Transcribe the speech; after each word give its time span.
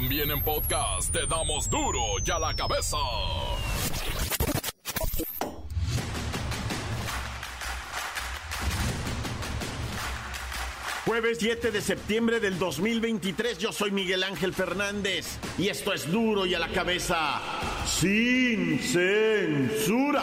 También 0.00 0.30
en 0.30 0.40
podcast 0.42 1.10
te 1.10 1.26
damos 1.26 1.68
duro 1.68 1.98
y 2.24 2.30
a 2.30 2.38
la 2.38 2.54
cabeza. 2.54 2.96
Jueves 11.04 11.38
7 11.40 11.72
de 11.72 11.80
septiembre 11.80 12.38
del 12.38 12.60
2023, 12.60 13.58
yo 13.58 13.72
soy 13.72 13.90
Miguel 13.90 14.22
Ángel 14.22 14.54
Fernández 14.54 15.36
y 15.58 15.68
esto 15.68 15.92
es 15.92 16.08
duro 16.12 16.46
y 16.46 16.54
a 16.54 16.60
la 16.60 16.68
cabeza 16.68 17.40
sin 17.84 18.78
censura. 18.78 20.22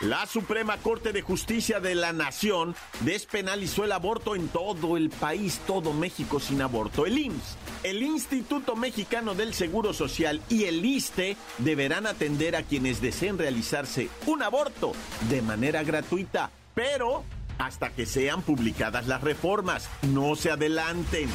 La 0.00 0.24
Suprema 0.24 0.78
Corte 0.78 1.12
de 1.12 1.20
Justicia 1.20 1.78
de 1.78 1.94
la 1.94 2.14
Nación 2.14 2.74
despenalizó 3.00 3.84
el 3.84 3.92
aborto 3.92 4.34
en 4.34 4.48
todo 4.48 4.96
el 4.96 5.10
país, 5.10 5.60
todo 5.66 5.92
México 5.92 6.40
sin 6.40 6.62
aborto. 6.62 7.04
El 7.04 7.18
IMSS, 7.18 7.58
el 7.82 8.02
Instituto 8.02 8.76
Mexicano 8.76 9.34
del 9.34 9.52
Seguro 9.52 9.92
Social 9.92 10.40
y 10.48 10.64
el 10.64 10.82
ISTE 10.82 11.36
deberán 11.58 12.06
atender 12.06 12.56
a 12.56 12.62
quienes 12.62 13.02
deseen 13.02 13.36
realizarse 13.36 14.08
un 14.24 14.42
aborto 14.42 14.92
de 15.28 15.42
manera 15.42 15.82
gratuita, 15.82 16.50
pero 16.74 17.22
hasta 17.58 17.90
que 17.90 18.06
sean 18.06 18.40
publicadas 18.40 19.06
las 19.06 19.20
reformas. 19.20 19.90
No 20.14 20.34
se 20.34 20.50
adelanten. 20.50 21.28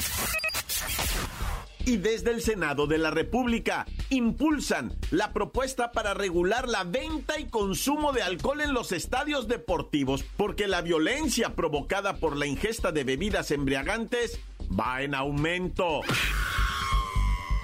Y 1.85 1.97
desde 1.97 2.31
el 2.31 2.41
Senado 2.41 2.87
de 2.87 2.97
la 2.97 3.11
República 3.11 3.85
impulsan 4.09 4.93
la 5.11 5.33
propuesta 5.33 5.91
para 5.91 6.13
regular 6.13 6.67
la 6.67 6.83
venta 6.83 7.39
y 7.39 7.45
consumo 7.45 8.13
de 8.13 8.21
alcohol 8.21 8.61
en 8.61 8.73
los 8.73 8.91
estadios 8.91 9.47
deportivos, 9.47 10.23
porque 10.37 10.67
la 10.67 10.81
violencia 10.81 11.55
provocada 11.55 12.17
por 12.17 12.35
la 12.35 12.45
ingesta 12.45 12.91
de 12.91 13.03
bebidas 13.03 13.51
embriagantes 13.51 14.39
va 14.77 15.01
en 15.01 15.15
aumento. 15.15 16.01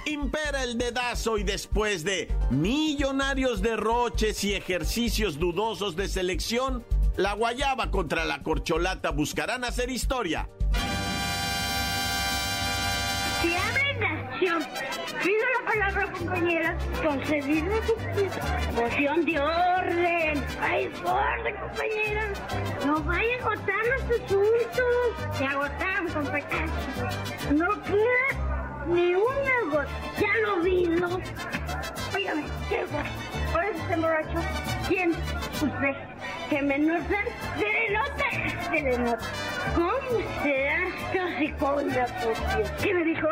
Impera 0.04 0.64
el 0.64 0.78
dedazo 0.78 1.38
y 1.38 1.44
después 1.44 2.02
de 2.02 2.28
millonarios 2.50 3.62
derroches 3.62 4.42
y 4.42 4.54
ejercicios 4.54 5.38
dudosos 5.38 5.94
de 5.94 6.08
selección, 6.08 6.84
la 7.16 7.34
guayaba 7.34 7.90
contra 7.90 8.24
la 8.24 8.42
corcholata 8.42 9.10
buscarán 9.10 9.64
hacer 9.64 9.90
historia. 9.90 10.48
Pido 14.48 15.46
la 15.60 15.70
palabra, 15.70 16.12
compañera, 16.12 16.76
concedida 17.02 17.76
su 17.86 18.72
moción 18.74 19.24
de 19.24 19.38
orden. 19.38 20.44
¡Hay 20.60 20.86
orden, 21.04 21.56
compañera! 21.60 22.28
No 22.84 23.00
vaya 23.02 23.36
a 23.36 23.46
agotar 23.46 23.86
los 23.86 24.02
asuntos. 24.02 25.38
Se 25.38 25.44
agotaron, 25.44 26.08
compañera. 26.08 26.66
No 27.52 27.82
queda 27.82 28.86
ni 28.86 29.14
una 29.14 29.70
gota. 29.70 29.88
Ya 30.18 30.36
lo 30.44 30.60
vi, 30.60 30.86
¿no? 30.86 31.20
Óigame, 32.14 32.44
¿qué 32.68 32.84
gota? 32.84 33.04
¿Por 33.52 33.64
eso 33.64 33.78
está 33.82 33.96
borracho? 33.96 34.40
¿Quién? 34.88 35.10
Usted. 35.10 35.94
¿Que 36.50 36.62
me 36.62 36.78
notan? 36.78 37.24
¡Se 37.58 37.64
le 37.64 37.90
nota! 37.90 38.70
¡Se 38.70 38.82
le 38.82 38.98
nota! 38.98 39.51
¿Cómo 39.74 40.42
será 40.42 40.88
esta 40.88 41.24
hocicona, 41.26 42.06
por 42.22 42.56
Dios? 42.56 42.70
¿Qué 42.82 42.94
me 42.94 43.04
dijo? 43.04 43.28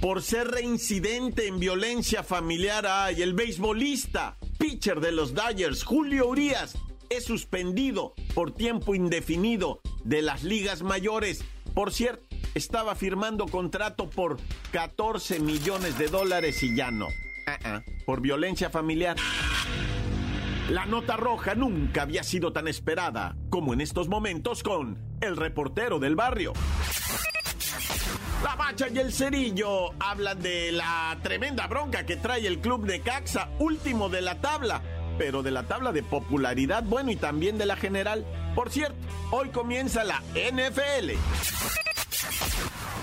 Por 0.00 0.22
ser 0.22 0.48
reincidente 0.48 1.46
en 1.46 1.58
violencia 1.58 2.22
familiar, 2.22 2.86
ay, 2.86 3.22
el 3.22 3.34
beisbolista, 3.34 4.36
pitcher 4.58 5.00
de 5.00 5.12
los 5.12 5.34
Dodgers, 5.34 5.84
Julio 5.84 6.28
Urias, 6.28 6.76
es 7.08 7.24
suspendido 7.24 8.14
por 8.34 8.52
tiempo 8.52 8.94
indefinido 8.94 9.80
de 10.04 10.22
las 10.22 10.44
ligas 10.44 10.82
mayores. 10.82 11.44
Por 11.74 11.92
cierto, 11.92 12.26
estaba 12.54 12.94
firmando 12.94 13.46
contrato 13.46 14.08
por 14.08 14.38
14 14.72 15.40
millones 15.40 15.98
de 15.98 16.08
dólares 16.08 16.62
y 16.62 16.74
ya 16.74 16.90
no. 16.90 17.08
Ah, 17.46 17.58
ah, 17.64 17.82
por 18.04 18.20
violencia 18.20 18.70
familiar. 18.70 19.16
La 20.70 20.84
nota 20.84 21.16
roja 21.16 21.54
nunca 21.54 22.02
había 22.02 22.24
sido 22.24 22.52
tan 22.52 22.66
esperada 22.66 23.36
como 23.50 23.72
en 23.72 23.80
estos 23.80 24.08
momentos 24.08 24.64
con 24.64 24.98
el 25.20 25.36
reportero 25.36 26.00
del 26.00 26.16
barrio. 26.16 26.54
La 28.42 28.56
Bacha 28.56 28.88
y 28.88 28.98
el 28.98 29.12
Cerillo 29.12 29.92
hablan 30.00 30.42
de 30.42 30.72
la 30.72 31.16
tremenda 31.22 31.68
bronca 31.68 32.04
que 32.04 32.16
trae 32.16 32.44
el 32.48 32.58
club 32.58 32.84
de 32.84 33.00
Caxa, 33.00 33.48
último 33.60 34.08
de 34.08 34.22
la 34.22 34.40
tabla, 34.40 34.82
pero 35.18 35.44
de 35.44 35.52
la 35.52 35.62
tabla 35.62 35.92
de 35.92 36.02
popularidad, 36.02 36.82
bueno, 36.82 37.12
y 37.12 37.16
también 37.16 37.58
de 37.58 37.66
la 37.66 37.76
general. 37.76 38.26
Por 38.56 38.70
cierto, 38.70 38.96
hoy 39.30 39.50
comienza 39.50 40.02
la 40.02 40.20
NFL. 40.34 41.85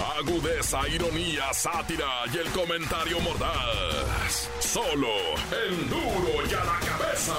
Agudeza, 0.00 0.88
ironía, 0.88 1.52
sátira 1.52 2.24
y 2.32 2.38
el 2.38 2.50
comentario 2.50 3.20
mordaz. 3.20 4.48
Solo 4.60 5.08
en 5.66 5.88
duro 5.88 6.46
y 6.48 6.54
a 6.54 6.64
la 6.64 6.80
cabeza. 6.80 7.34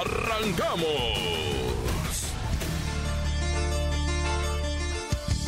Arrancamos. 0.00 1.30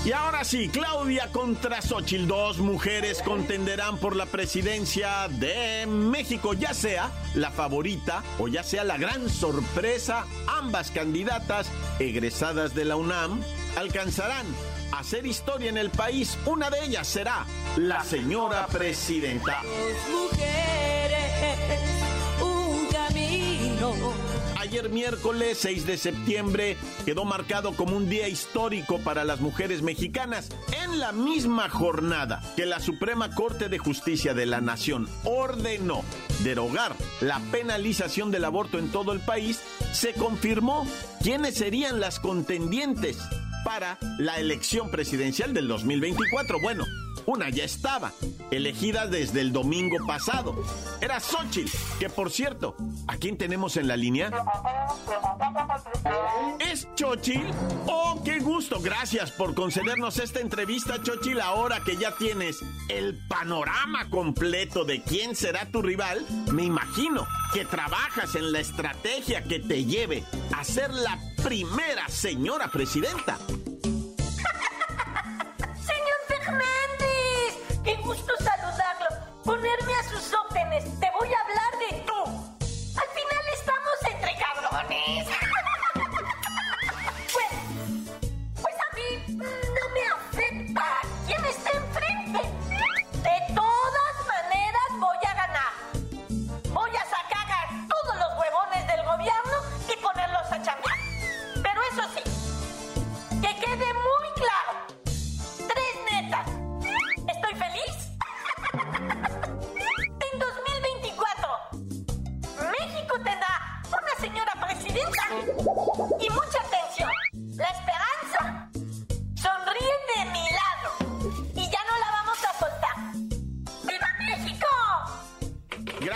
Y 0.05 0.11
ahora 0.11 0.43
sí, 0.43 0.69
Claudia 0.69 1.29
contra 1.31 1.81
Xochitl, 1.81 2.27
dos 2.27 2.59
mujeres 2.59 3.23
contenderán 3.23 3.99
por 3.99 4.17
la 4.17 4.27
presidencia 4.27 5.29
de 5.29 5.87
México, 5.87 6.55
ya 6.55 6.75
sea 6.75 7.13
la 7.37 7.53
favorita 7.53 8.25
o 8.41 8.49
ya 8.49 8.65
sea 8.65 8.83
la 8.83 8.99
gran 8.99 9.31
sorpresa, 9.31 10.27
ambas 10.49 10.91
candidatas 10.91 11.69
egresadas 12.01 12.75
de 12.75 12.85
la 12.85 12.97
UNAM 12.97 13.41
alcanzarán 13.77 14.47
hacer 14.93 15.27
historia 15.27 15.71
en 15.71 15.79
el 15.79 15.91
país. 15.91 16.39
Una 16.47 16.71
de 16.71 16.85
ellas 16.85 17.09
será 17.09 17.47
la 17.77 18.05
señora 18.05 18.67
presidenta. 18.67 19.63
mujeres, 20.11 21.81
un 22.41 22.87
camino. 22.87 23.93
Ayer 24.61 24.89
miércoles 24.91 25.59
6 25.61 25.87
de 25.87 25.99
septiembre 25.99 26.77
quedó 27.05 27.25
marcado 27.25 27.75
como 27.75 27.97
un 27.97 28.09
día 28.09 28.29
histórico 28.29 28.99
para 28.99 29.25
las 29.25 29.41
mujeres 29.41 29.83
mexicanas. 29.83 30.51
En 30.85 31.01
la 31.01 31.13
misma 31.13 31.69
jornada 31.69 32.41
que 32.57 32.67
la 32.67 32.79
Suprema 32.79 33.35
Corte 33.35 33.69
de 33.69 33.79
Justicia 33.79 34.35
de 34.35 34.47
la 34.47 34.61
Nación 34.61 35.09
ordenó 35.25 36.05
derogar 36.45 36.95
la 37.21 37.41
penalización 37.51 38.31
del 38.31 38.45
aborto 38.45 38.79
en 38.79 38.91
todo 38.91 39.13
el 39.13 39.21
país, 39.21 39.61
se 39.93 40.13
confirmó 40.13 40.87
quiénes 41.23 41.57
serían 41.57 41.99
las 41.99 42.21
contendientes 42.21 43.19
para 43.65 43.99
la 44.19 44.39
elección 44.39 44.91
presidencial 44.91 45.55
del 45.55 45.69
2024. 45.69 46.61
Bueno, 46.61 46.85
una 47.27 47.49
ya 47.51 47.65
estaba, 47.65 48.13
elegida 48.51 49.07
desde 49.07 49.41
el 49.41 49.53
domingo 49.53 49.97
pasado. 50.07 50.55
Era 51.01 51.21
Xochitl, 51.21 51.71
que 51.99 52.09
por 52.09 52.31
cierto, 52.31 52.77
¿a 53.07 53.17
quién 53.17 53.37
tenemos 53.37 53.77
en 53.77 53.89
la 53.89 53.97
línea? 53.97 54.31
¿Es 56.59 56.89
Xochitl? 56.99 57.51
¡Oh, 57.87 58.21
qué 58.25 58.41
gusto! 58.41 58.81
Gracias 58.81 59.31
por 59.33 59.55
concedernos 59.55 60.19
esta 60.19 60.41
entrevista, 60.41 60.97
Xochitl. 61.05 61.41
Ahora 61.41 61.81
que 61.85 61.97
ya 61.97 62.17
tienes 62.17 62.61
el 62.89 63.19
panorama 63.29 64.09
completo 64.11 64.85
de 64.85 65.03
quién 65.03 65.35
será 65.35 65.67
tu 65.67 65.83
rival, 65.83 66.25
me 66.53 66.65
imagino 66.65 67.27
que 67.53 67.65
trabajas 67.65 68.35
en 68.35 68.53
la 68.53 68.61
estrategia 68.61 69.43
que 69.45 69.61
te 69.61 69.85
lleve 69.85 70.25
a 70.57 70.65
ser 70.65 70.93
la 70.93 71.19
primera 71.43 72.09
señora 72.09 72.69
presidenta. 72.69 73.39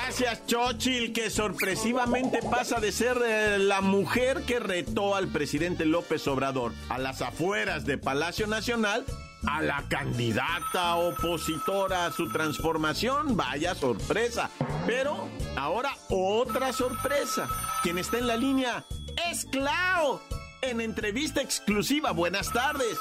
Gracias, 0.07 0.47
Chochil, 0.47 1.13
que 1.13 1.31
sorpresivamente 1.31 2.39
pasa 2.41 2.79
de 2.79 2.93
ser 2.93 3.21
eh, 3.27 3.59
la 3.59 3.81
mujer 3.81 4.43
que 4.43 4.61
retó 4.61 5.17
al 5.17 5.27
presidente 5.27 5.85
López 5.85 6.29
Obrador 6.29 6.73
a 6.89 6.97
las 6.97 7.23
afueras 7.23 7.85
de 7.87 7.99
Palacio 7.99 8.47
Nacional 8.47 9.05
a 9.49 9.63
la 9.63 9.85
candidata 9.89 10.95
opositora 10.95 12.07
a 12.07 12.13
su 12.13 12.31
transformación. 12.31 13.37
Vaya 13.37 13.75
sorpresa. 13.75 14.49
Pero 14.87 15.29
ahora 15.57 15.91
otra 16.09 16.73
sorpresa. 16.73 17.49
Quien 17.83 17.99
está 17.99 18.19
en 18.19 18.29
la 18.29 18.37
línea 18.37 18.85
es 19.29 19.45
Clau. 19.47 20.21
En 20.63 20.81
entrevista 20.81 21.43
exclusiva. 21.43 22.13
Buenas 22.13 22.53
tardes. 22.53 22.97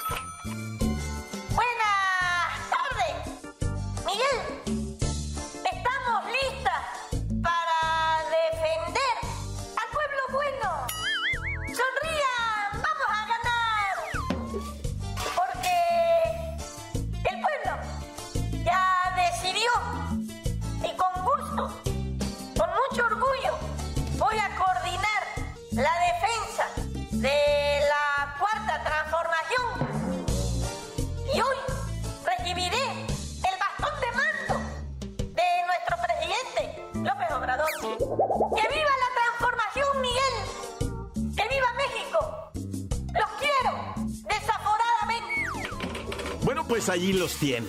Allí 46.90 47.14
los 47.14 47.36
tiene. 47.36 47.68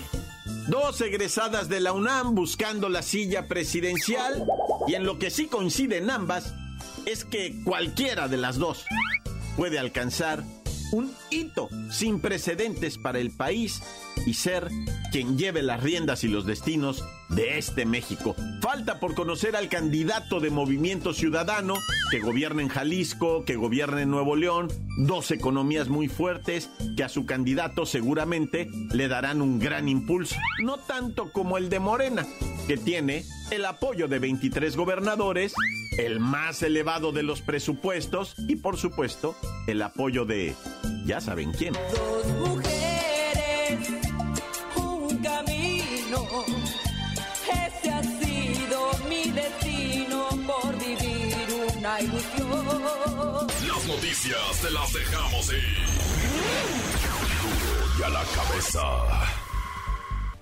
Dos 0.69 1.01
egresadas 1.01 1.69
de 1.69 1.81
la 1.81 1.93
UNAM 1.93 2.35
buscando 2.35 2.89
la 2.89 3.03
silla 3.03 3.47
presidencial 3.47 4.45
y 4.87 4.95
en 4.95 5.05
lo 5.05 5.19
que 5.19 5.31
sí 5.31 5.47
coinciden 5.47 6.11
ambas 6.11 6.55
es 7.05 7.25
que 7.25 7.63
cualquiera 7.65 8.29
de 8.29 8.37
las 8.37 8.57
dos 8.57 8.85
puede 9.57 9.79
alcanzar 9.79 10.43
un 10.93 11.15
hito 11.31 11.69
sin 11.91 12.21
precedentes 12.21 12.99
para 12.99 13.19
el 13.19 13.31
país 13.31 13.81
y 14.27 14.35
ser 14.35 14.69
quien 15.11 15.38
lleve 15.38 15.62
las 15.62 15.82
riendas 15.82 16.25
y 16.25 16.29
los 16.29 16.47
destinos 16.47 17.05
de 17.29 17.58
este 17.58 17.87
México. 17.87 18.35
Falta 18.61 19.00
por 19.00 19.14
conocer 19.14 19.56
al 19.56 19.69
candidato 19.69 20.41
de 20.41 20.50
Movimiento 20.50 21.12
Ciudadano 21.12 21.75
que 22.11 22.20
gobierna 22.20 22.62
en 22.62 22.69
Jalisco, 22.69 23.44
que 23.44 23.56
gobierna 23.56 24.03
en 24.03 24.11
Nuevo 24.11 24.37
León, 24.37 24.69
dos 24.99 25.31
economías 25.31 25.88
muy 25.88 26.08
fuertes 26.08 26.70
que 26.97 27.05
a 27.05 27.08
su 27.08 27.26
candidato 27.26 27.87
seguramente 27.87 28.69
le 28.93 29.08
darán 29.08 29.43
un 29.43 29.58
gran 29.58 29.88
impulso, 29.88 30.37
no 30.62 30.79
tanto 30.79 31.32
como 31.32 31.58
el 31.58 31.69
de 31.69 31.81
Morena, 31.81 32.26
que 32.67 32.76
tiene 32.76 33.25
el 33.50 33.64
apoyo 33.64 34.08
de 34.08 34.19
23 34.19 34.76
gobernadores, 34.76 35.55
el 35.99 36.20
más 36.20 36.62
elevado 36.62 37.12
de 37.12 37.23
los 37.23 37.43
presupuestos 37.43 38.35
y 38.49 38.56
por 38.56 38.76
supuesto 38.76 39.35
el 39.67 39.82
apoyo 39.82 40.25
de 40.25 40.55
ya 41.06 41.20
saben 41.20 41.53
quién. 41.53 41.75
Dos 41.75 42.26
mujeres, 42.49 42.75
camino. 45.26 46.44
Ese 47.67 47.90
ha 47.90 48.02
sido 48.02 48.78
mi 49.08 49.31
destino 49.31 50.28
por 50.46 50.78
vivir 50.78 51.46
una 51.76 52.00
ilusión. 52.00 53.46
Las 53.67 53.87
noticias 53.87 54.61
te 54.62 54.70
las 54.70 54.93
dejamos 54.93 55.52
ir. 55.52 55.87
y 57.99 58.02
a 58.02 58.08
la 58.08 58.25
cabeza. 58.37 58.82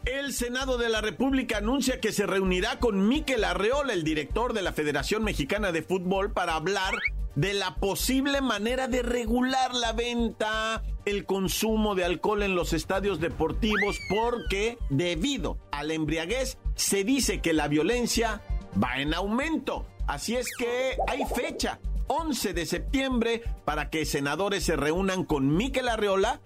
El 0.04 0.34
Senado 0.34 0.76
de 0.76 0.90
la 0.90 1.00
República 1.00 1.58
anuncia 1.58 1.98
que 1.98 2.12
se 2.12 2.26
reunirá 2.26 2.78
con 2.78 3.08
Miquel 3.08 3.42
Arreola, 3.42 3.94
el 3.94 4.04
director 4.04 4.52
de 4.52 4.60
la 4.60 4.72
Federación 4.72 5.24
Mexicana 5.24 5.72
de 5.72 5.82
Fútbol, 5.82 6.32
para 6.32 6.56
hablar 6.56 6.92
de 7.34 7.52
la 7.52 7.74
posible 7.76 8.40
manera 8.40 8.86
de 8.88 9.02
regular 9.02 9.74
la 9.74 9.92
venta, 9.92 10.82
el 11.04 11.26
consumo 11.26 11.94
de 11.94 12.04
alcohol 12.04 12.42
en 12.42 12.54
los 12.54 12.72
estadios 12.72 13.20
deportivos, 13.20 13.98
porque 14.08 14.78
debido 14.90 15.58
a 15.72 15.82
la 15.82 15.94
embriaguez 15.94 16.58
se 16.76 17.04
dice 17.04 17.40
que 17.40 17.52
la 17.52 17.68
violencia 17.68 18.42
va 18.82 19.00
en 19.00 19.14
aumento. 19.14 19.86
Así 20.06 20.36
es 20.36 20.46
que 20.56 20.96
hay 21.08 21.24
fecha, 21.34 21.80
11 22.06 22.52
de 22.54 22.66
septiembre, 22.66 23.42
para 23.64 23.90
que 23.90 24.04
senadores 24.04 24.64
se 24.64 24.76
reúnan 24.76 25.24
con 25.24 25.56
Miquel 25.56 25.88
Arreola, 25.88 26.40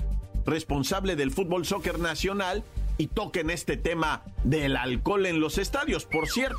responsable 0.46 1.16
del 1.16 1.32
fútbol 1.32 1.66
soccer 1.66 1.98
nacional, 1.98 2.64
y 2.96 3.08
toquen 3.08 3.50
este 3.50 3.76
tema 3.76 4.24
del 4.42 4.76
alcohol 4.76 5.26
en 5.26 5.38
los 5.38 5.58
estadios. 5.58 6.04
Por 6.04 6.26
cierto, 6.28 6.58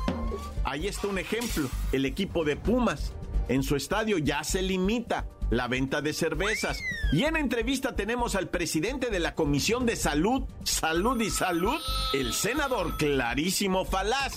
ahí 0.64 0.86
está 0.86 1.08
un 1.08 1.18
ejemplo, 1.18 1.68
el 1.92 2.06
equipo 2.06 2.44
de 2.44 2.56
Pumas 2.56 3.12
en 3.50 3.64
su 3.64 3.74
estadio 3.74 4.16
ya 4.18 4.44
se 4.44 4.62
limita 4.62 5.26
la 5.50 5.66
venta 5.66 6.00
de 6.00 6.12
cervezas. 6.12 6.78
Y 7.12 7.24
en 7.24 7.36
entrevista 7.36 7.96
tenemos 7.96 8.36
al 8.36 8.48
presidente 8.48 9.10
de 9.10 9.18
la 9.18 9.34
Comisión 9.34 9.86
de 9.86 9.96
Salud, 9.96 10.44
Salud 10.62 11.20
y 11.20 11.30
Salud, 11.30 11.80
el 12.14 12.32
senador 12.32 12.96
Clarísimo 12.96 13.84
Falaz, 13.84 14.36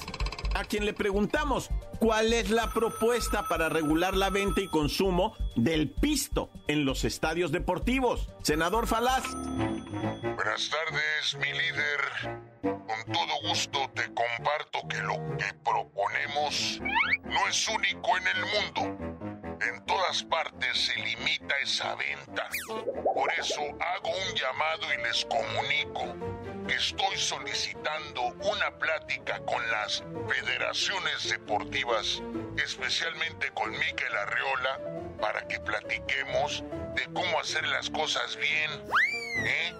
a 0.55 0.63
quien 0.63 0.85
le 0.85 0.93
preguntamos 0.93 1.69
cuál 1.99 2.33
es 2.33 2.49
la 2.49 2.73
propuesta 2.73 3.47
para 3.47 3.69
regular 3.69 4.15
la 4.17 4.31
venta 4.31 4.61
y 4.61 4.67
consumo 4.67 5.35
del 5.55 5.91
pisto 5.91 6.49
en 6.67 6.83
los 6.83 7.05
estadios 7.05 7.51
deportivos. 7.51 8.29
Senador 8.41 8.87
Falaz. 8.87 9.23
Buenas 10.43 10.69
tardes, 10.69 11.35
mi 11.35 11.53
líder. 11.53 12.41
Con 12.63 13.13
todo 13.13 13.47
gusto 13.47 13.89
te 13.95 14.13
comparto 14.13 14.85
que 14.89 14.97
lo 14.97 15.37
que 15.37 15.53
proponemos 15.63 16.81
no 17.23 17.47
es 17.47 17.65
único 17.69 18.17
en 18.17 18.27
el 18.27 18.41
mundo. 18.41 19.61
En 19.65 19.85
todas 19.85 20.21
partes 20.23 20.85
se 20.85 20.95
limita 20.99 21.57
esa 21.59 21.95
venta. 21.95 22.49
Por 22.67 23.31
eso 23.39 23.61
hago 23.61 24.09
un 24.09 24.35
llamado 24.35 24.93
y 24.93 25.03
les 25.03 25.25
comunico 25.27 26.13
que 26.67 26.75
estoy 26.75 27.17
solicitando 27.17 28.23
una 28.23 28.77
plática 28.77 29.39
con 29.45 29.65
las 29.71 30.03
federaciones 30.27 31.29
deportivas, 31.29 32.21
especialmente 32.57 33.49
con 33.51 33.71
Miquel 33.71 34.13
Arreola, 34.13 34.79
para 35.21 35.47
que 35.47 35.61
platiquemos 35.61 36.65
de 36.95 37.05
cómo 37.13 37.39
hacer 37.39 37.65
las 37.67 37.89
cosas 37.89 38.35
bien, 38.35 38.71
¿eh? 39.45 39.73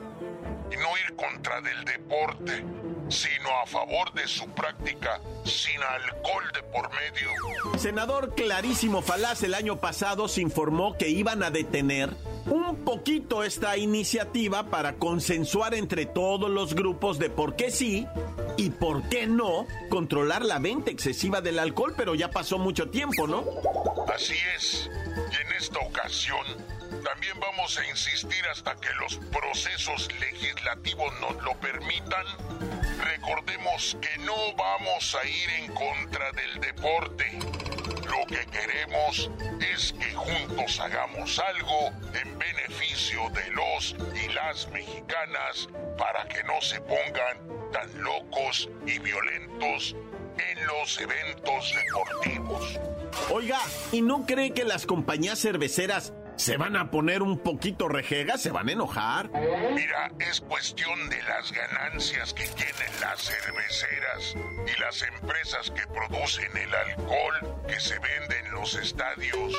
Y 0.74 0.78
no 0.78 0.98
ir 0.98 1.16
contra 1.16 1.62
del 1.62 1.86
deporte 1.86 2.64
sino 3.10 3.50
a 3.62 3.66
favor 3.66 4.14
de 4.14 4.28
su 4.28 4.48
práctica 4.50 5.22
sin 5.44 5.82
alcohol 5.82 6.44
de 6.54 6.64
por 6.64 6.90
medio. 6.90 7.78
Senador 7.78 8.34
Clarísimo 8.34 9.02
Falaz 9.02 9.44
el 9.44 9.54
año 9.54 9.80
pasado 9.80 10.28
se 10.28 10.42
informó 10.42 10.98
que 10.98 11.10
iban 11.10 11.44
a 11.44 11.52
detener 11.52 12.10
un 12.46 12.84
poquito 12.84 13.44
esta 13.44 13.78
iniciativa 13.78 14.70
para 14.70 14.94
consensuar 14.94 15.74
entre 15.74 16.06
todos 16.06 16.50
los 16.50 16.76
grupos 16.76 17.20
de 17.20 17.30
por 17.30 17.56
qué 17.56 17.72
sí 17.72 18.08
y 18.58 18.70
por 18.72 19.08
qué 19.10 19.28
no 19.28 19.68
controlar 19.90 20.44
la 20.44 20.60
venta 20.60 20.92
excesiva 20.92 21.42
del 21.42 21.60
alcohol, 21.60 21.94
pero 21.96 22.16
ya 22.16 22.30
pasó 22.30 22.58
mucho 22.58 22.90
tiempo, 22.90 23.28
¿no? 23.28 23.46
Así 24.14 24.36
es. 24.56 24.90
Y 25.32 25.48
en 25.48 25.58
esta 25.58 25.80
ocasión 25.80 26.46
también 27.04 27.40
vamos 27.40 27.78
a 27.78 27.86
insistir 27.88 28.46
hasta 28.50 28.76
que 28.76 28.90
los 29.00 29.18
procesos 29.32 30.08
legislativos 30.20 31.14
nos 31.20 31.42
lo 31.44 31.54
permitan. 31.60 32.26
Recordemos 33.00 33.98
que 34.02 34.18
no 34.24 34.36
vamos 34.56 35.16
a 35.16 35.28
ir 35.28 35.50
en 35.50 35.74
contra 35.74 36.32
del 36.32 36.60
deporte. 36.62 37.40
Lo 38.08 38.26
que 38.28 38.46
queremos 38.46 39.30
es 39.74 39.94
que 39.94 40.14
juntos 40.14 40.80
hagamos 40.80 41.40
algo 41.40 41.92
en 42.14 42.40
beneficio 42.40 43.30
de 43.32 43.50
los 43.52 43.96
y 44.16 44.32
las 44.34 44.68
mexicanas 44.70 45.68
para 45.98 46.28
que 46.28 46.44
no 46.44 46.62
se 46.62 46.80
pongan 46.82 47.72
tan 47.72 48.02
locos 48.02 48.70
y 48.86 49.00
violentos 49.00 49.96
en 50.38 50.68
los 50.68 51.00
eventos 51.00 51.74
deportivos. 51.74 52.80
Oiga, 53.30 53.60
¿y 53.92 54.02
no 54.02 54.26
cree 54.26 54.54
que 54.54 54.64
las 54.64 54.86
compañías 54.86 55.40
cerveceras 55.40 56.14
se 56.36 56.58
van 56.58 56.76
a 56.76 56.92
poner 56.92 57.22
un 57.22 57.40
poquito 57.40 57.88
rejegas, 57.88 58.42
se 58.42 58.52
van 58.52 58.70
a 58.70 58.72
enojar. 58.72 59.30
Mira, 59.74 60.12
es 60.20 60.42
cuestión 60.42 61.10
de 61.10 61.22
las 61.24 61.52
ganancias 61.52 62.34
que 62.34 62.48
tienen 62.48 63.02
las 63.02 63.22
cerveceras 63.22 64.36
y 64.36 64.82
las 64.82 65.02
empresas 65.02 65.72
que 65.72 65.86
producen 65.88 66.56
el 66.58 66.74
alcohol 66.74 67.64
que 67.68 67.80
se 67.80 67.98
vende 68.00 68.40
en 68.40 68.52
los 68.52 68.76
estadios. 68.76 69.54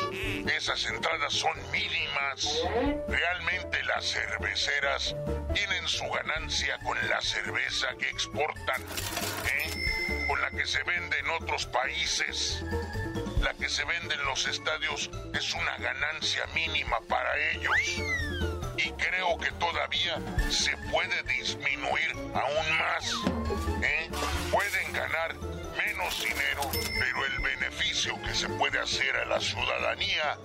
Esas 0.56 0.84
entradas 0.86 1.32
son 1.32 1.56
mínimas. 1.70 2.62
Realmente 3.08 3.82
las 3.84 4.04
cerveceras 4.04 5.16
tienen 5.54 5.86
su 5.88 6.04
ganancia 6.10 6.78
con 6.84 6.96
la 7.08 7.20
cerveza 7.20 7.88
que 7.98 8.08
exportan. 8.08 8.82
¿eh? 8.82 9.84
con 10.28 10.40
la 10.40 10.50
que 10.50 10.66
se 10.66 10.82
vende 10.84 11.18
en 11.18 11.30
otros 11.30 11.66
países. 11.66 12.64
La 13.44 13.52
que 13.52 13.68
se 13.68 13.84
vende 13.84 14.14
en 14.14 14.24
los 14.24 14.48
estadios 14.48 15.10
es 15.34 15.54
una 15.54 15.76
ganancia 15.76 16.46
mínima 16.54 16.98
para 17.06 17.28
ellos. 17.52 17.76
Y 18.78 18.90
creo 18.92 19.36
que 19.36 19.50
todavía 19.60 20.18
se 20.50 20.74
puede 20.90 21.22
disminuir 21.24 22.10
aún 22.32 22.78
más. 22.78 23.12
¿eh? 23.82 24.08
Pueden 24.50 24.92
ganar 24.94 25.34
menos 25.76 26.24
dinero, 26.24 26.62
pero 26.98 27.26
el 27.26 27.38
beneficio 27.40 28.18
que 28.22 28.34
se 28.34 28.48
puede 28.48 28.80
hacer 28.80 29.14
a 29.14 29.26
la 29.26 29.38
ciudadanía 29.38 30.38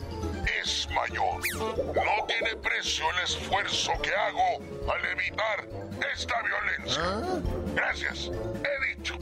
es 0.61 0.89
mayor. 0.89 1.41
No 1.55 2.25
tiene 2.27 2.57
precio 2.57 3.05
el 3.11 3.23
esfuerzo 3.23 3.93
que 4.01 4.13
hago 4.13 4.91
al 4.93 5.05
evitar 5.05 5.69
esta 6.13 6.35
violencia. 6.41 7.21
Gracias, 7.75 8.29
he 8.29 8.95
dicho. 8.97 9.15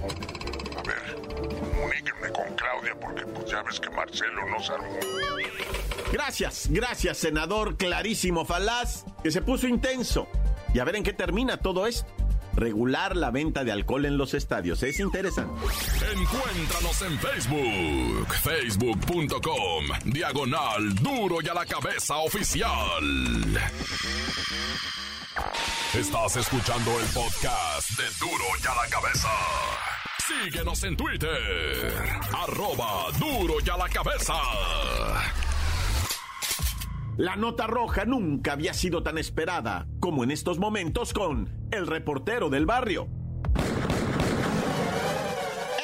A 0.78 0.82
ver, 0.82 1.67
comuníquenme 1.98 2.32
con 2.32 2.56
Claudia 2.56 2.96
porque 3.00 3.26
pues 3.26 3.50
ya 3.50 3.64
ves 3.64 3.80
que 3.80 3.90
Marcelo 3.90 4.46
nos 4.50 4.70
armó. 4.70 5.00
Gracias, 6.12 6.68
gracias, 6.70 7.18
senador 7.18 7.78
clarísimo 7.78 8.46
falaz, 8.46 9.06
que 9.24 9.32
se 9.32 9.42
puso 9.42 9.68
intenso. 9.68 10.28
Y 10.74 10.80
a 10.80 10.84
ver 10.84 10.96
en 10.96 11.04
qué 11.04 11.14
termina 11.14 11.58
todo 11.58 11.88
esto. 11.88 12.08
Regular 12.54 13.16
la 13.16 13.30
venta 13.30 13.64
de 13.64 13.72
alcohol 13.72 14.06
en 14.06 14.18
los 14.18 14.34
estadios 14.34 14.82
es 14.82 15.00
interesante. 15.00 15.62
Encuéntranos 16.12 17.02
en 17.04 17.20
Facebook, 17.20 18.34
facebook.com, 18.34 19.86
diagonal 20.06 20.96
duro 20.96 21.38
y 21.42 21.48
a 21.48 21.54
la 21.54 21.66
cabeza 21.68 22.18
oficial. 22.18 23.04
Estás 25.94 26.38
escuchando 26.38 27.00
el 27.00 27.06
podcast 27.08 27.92
de 27.92 28.06
duro 28.20 28.46
y 28.64 28.68
a 28.68 28.76
la 28.76 28.90
cabeza. 28.90 29.30
Síguenos 30.28 30.84
en 30.84 30.98
Twitter, 30.98 31.94
arroba 32.36 33.06
duro 33.18 33.56
y 33.66 33.70
a 33.70 33.78
la 33.78 33.88
cabeza. 33.88 34.34
La 37.16 37.38
nota 37.38 37.66
roja 37.66 38.04
nunca 38.04 38.52
había 38.52 38.74
sido 38.74 39.04
tan 39.04 39.18
esperada 39.18 39.88
como 40.02 40.26
en 40.26 40.32
estos 40.32 40.60
momentos 40.60 41.14
con 41.14 41.70
el 41.72 41.88
reportero 41.88 42.50
del 42.50 42.66
barrio. 42.66 43.08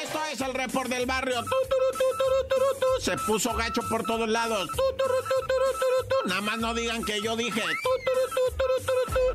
Esto 0.02 0.18
es 0.30 0.40
el 0.42 0.52
report 0.52 0.90
del 0.90 1.06
barrio. 1.06 1.36
Se 3.00 3.16
puso 3.26 3.54
gacho 3.54 3.80
por 3.88 4.02
todos 4.02 4.28
lados. 4.28 4.68
Nada 6.26 6.40
más 6.40 6.58
no 6.58 6.74
digan 6.74 7.04
que 7.04 7.20
yo 7.22 7.36
dije. 7.36 7.62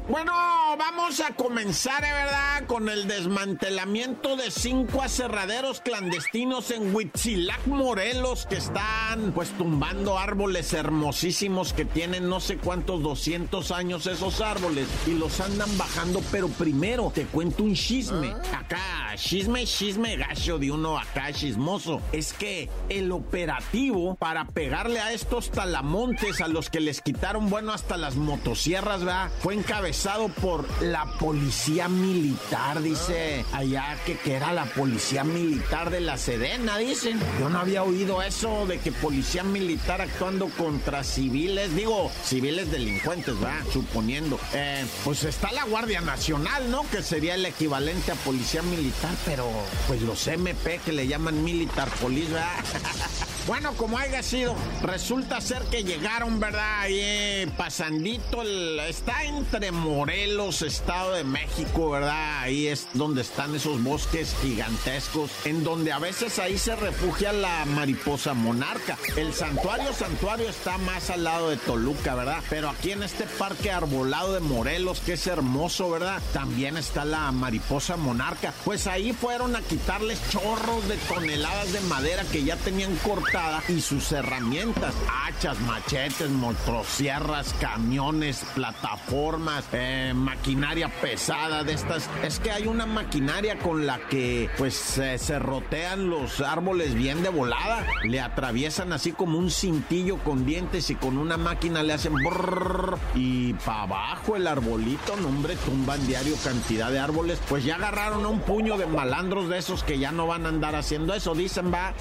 Bueno, 0.07 0.33
vamos 0.77 1.19
a 1.19 1.35
comenzar, 1.35 2.03
¿eh, 2.03 2.11
¿verdad? 2.11 2.65
Con 2.65 2.89
el 2.89 3.07
desmantelamiento 3.07 4.35
de 4.35 4.49
cinco 4.49 5.03
aserraderos 5.03 5.81
clandestinos 5.81 6.71
en 6.71 6.95
Huitzilac, 6.95 7.67
Morelos, 7.67 8.47
que 8.47 8.55
están 8.55 9.31
pues 9.33 9.51
tumbando 9.51 10.17
árboles 10.17 10.73
hermosísimos 10.73 11.73
que 11.73 11.85
tienen 11.85 12.27
no 12.27 12.39
sé 12.39 12.57
cuántos 12.57 13.03
200 13.03 13.71
años 13.71 14.07
esos 14.07 14.41
árboles 14.41 14.87
y 15.05 15.11
los 15.11 15.39
andan 15.41 15.77
bajando, 15.77 16.23
pero 16.31 16.47
primero 16.47 17.11
te 17.13 17.25
cuento 17.25 17.63
un 17.63 17.75
chisme. 17.75 18.33
Acá, 18.57 19.13
chisme, 19.15 19.65
chisme 19.65 20.17
gacho 20.17 20.57
de 20.57 20.71
uno 20.71 20.97
acá 20.97 21.31
chismoso. 21.33 22.01
Es 22.11 22.33
que 22.33 22.67
el 22.89 23.11
operativo 23.11 24.15
para 24.15 24.45
pegarle 24.45 24.99
a 24.99 25.13
estos 25.13 25.51
talamontes 25.51 26.18
a 26.19 26.47
los 26.49 26.69
que 26.69 26.81
les 26.81 26.99
quitaron, 26.99 27.49
bueno, 27.49 27.71
hasta 27.71 27.95
las 27.95 28.15
motosierras, 28.15 28.99
¿verdad? 28.99 29.29
Fue 29.39 29.53
encabezado 29.53 30.27
por 30.27 30.67
la 30.81 31.05
policía 31.17 31.87
militar, 31.87 32.81
dice 32.81 33.45
allá 33.53 33.97
que, 34.05 34.19
era 34.29 34.51
la 34.51 34.65
policía 34.65 35.23
militar 35.23 35.89
de 35.89 36.01
la 36.01 36.17
Sedena, 36.17 36.77
dicen. 36.77 37.19
Yo 37.39 37.49
no 37.49 37.59
había 37.59 37.83
oído 37.83 38.21
eso 38.21 38.65
de 38.67 38.79
que 38.79 38.91
policía 38.91 39.43
militar 39.43 40.01
actuando 40.01 40.49
contra 40.49 41.05
civiles, 41.05 41.73
digo, 41.73 42.11
civiles 42.25 42.69
delincuentes, 42.69 43.39
¿verdad? 43.39 43.63
Suponiendo. 43.71 44.37
Eh, 44.53 44.85
pues 45.05 45.23
está 45.23 45.53
la 45.53 45.63
Guardia 45.63 46.01
Nacional, 46.01 46.69
¿no? 46.69 46.87
Que 46.89 47.01
sería 47.01 47.35
el 47.35 47.45
equivalente 47.45 48.11
a 48.11 48.15
policía 48.15 48.61
militar, 48.61 49.15
pero 49.25 49.49
pues 49.87 50.01
los 50.01 50.27
MP 50.27 50.81
que 50.83 50.91
le 50.91 51.07
llaman 51.07 51.43
militar 51.45 51.89
police, 52.01 52.33
¿verdad? 52.33 52.49
Bueno, 53.49 53.73
como 53.73 53.97
haya 53.97 54.21
sido, 54.21 54.55
resulta 54.83 55.41
ser 55.41 55.63
que 55.63 55.83
llegaron, 55.83 56.08
¿verdad? 56.17 56.81
Ahí 56.81 56.99
eh, 57.01 57.47
pasandito, 57.55 58.41
está 58.41 59.23
entre 59.25 59.71
Morelos, 59.71 60.63
Estado 60.63 61.13
de 61.13 61.23
México, 61.23 61.91
¿verdad? 61.91 62.41
Ahí 62.41 62.67
es 62.67 62.87
donde 62.93 63.21
están 63.21 63.53
esos 63.55 63.81
bosques 63.83 64.35
gigantescos, 64.41 65.29
en 65.45 65.63
donde 65.63 65.91
a 65.91 65.99
veces 65.99 66.39
ahí 66.39 66.57
se 66.57 66.75
refugia 66.75 67.31
la 67.31 67.63
mariposa 67.65 68.33
monarca. 68.33 68.97
El 69.15 69.33
santuario, 69.33 69.93
santuario 69.93 70.49
está 70.49 70.77
más 70.79 71.09
al 71.11 71.23
lado 71.23 71.51
de 71.51 71.57
Toluca, 71.57 72.15
¿verdad? 72.15 72.43
Pero 72.49 72.69
aquí 72.69 72.91
en 72.91 73.03
este 73.03 73.25
parque 73.25 73.71
arbolado 73.71 74.33
de 74.33 74.39
Morelos, 74.39 75.01
que 75.01 75.13
es 75.13 75.27
hermoso, 75.27 75.91
¿verdad? 75.91 76.21
También 76.33 76.75
está 76.75 77.05
la 77.05 77.31
mariposa 77.31 77.97
monarca. 77.97 78.53
Pues 78.65 78.87
ahí 78.87 79.13
fueron 79.13 79.55
a 79.55 79.61
quitarles 79.61 80.19
chorros 80.31 80.87
de 80.89 80.97
toneladas 80.97 81.71
de 81.71 81.81
madera 81.81 82.23
que 82.31 82.43
ya 82.43 82.55
tenían 82.57 82.95
cortada 82.97 83.61
y 83.69 83.79
sus 83.79 84.11
herramientas, 84.11 84.93
hachas, 85.27 85.59
machetes, 85.61 85.88
motosierras, 86.29 87.55
camiones, 87.59 88.45
plataformas, 88.53 89.63
eh, 89.73 90.11
maquinaria 90.15 90.87
pesada 91.01 91.63
de 91.63 91.73
estas. 91.73 92.07
Es 92.23 92.39
que 92.39 92.51
hay 92.51 92.67
una 92.67 92.85
maquinaria 92.85 93.57
con 93.57 93.87
la 93.87 93.97
que 94.07 94.49
pues 94.57 94.75
se 94.75 95.39
rotean 95.39 96.09
los 96.09 96.41
árboles 96.41 96.93
bien 96.93 97.23
de 97.23 97.29
volada, 97.29 97.87
le 98.03 98.19
atraviesan 98.19 98.93
así 98.93 99.13
como 99.13 99.39
un 99.39 99.49
cintillo 99.49 100.17
con 100.19 100.45
dientes 100.45 100.91
y 100.91 100.95
con 100.95 101.17
una 101.17 101.37
máquina 101.37 101.81
le 101.81 101.93
hacen 101.93 102.13
brrrr, 102.13 102.99
y 103.15 103.53
para 103.53 103.83
abajo 103.83 104.35
el 104.35 104.45
arbolito, 104.45 105.15
no 105.15 105.29
hombre, 105.29 105.55
tumban 105.65 106.05
diario 106.05 106.35
cantidad 106.43 106.91
de 106.91 106.99
árboles. 106.99 107.39
Pues 107.49 107.63
ya 107.63 107.75
agarraron 107.75 108.25
a 108.25 108.27
un 108.27 108.41
puño 108.41 108.77
de 108.77 108.85
malandros 108.85 109.49
de 109.49 109.57
esos 109.57 109.83
que 109.83 109.97
ya 109.97 110.11
no 110.11 110.27
van 110.27 110.45
a 110.45 110.49
andar 110.49 110.75
haciendo 110.75 111.15
eso, 111.15 111.33
dicen, 111.33 111.73
va. 111.73 111.95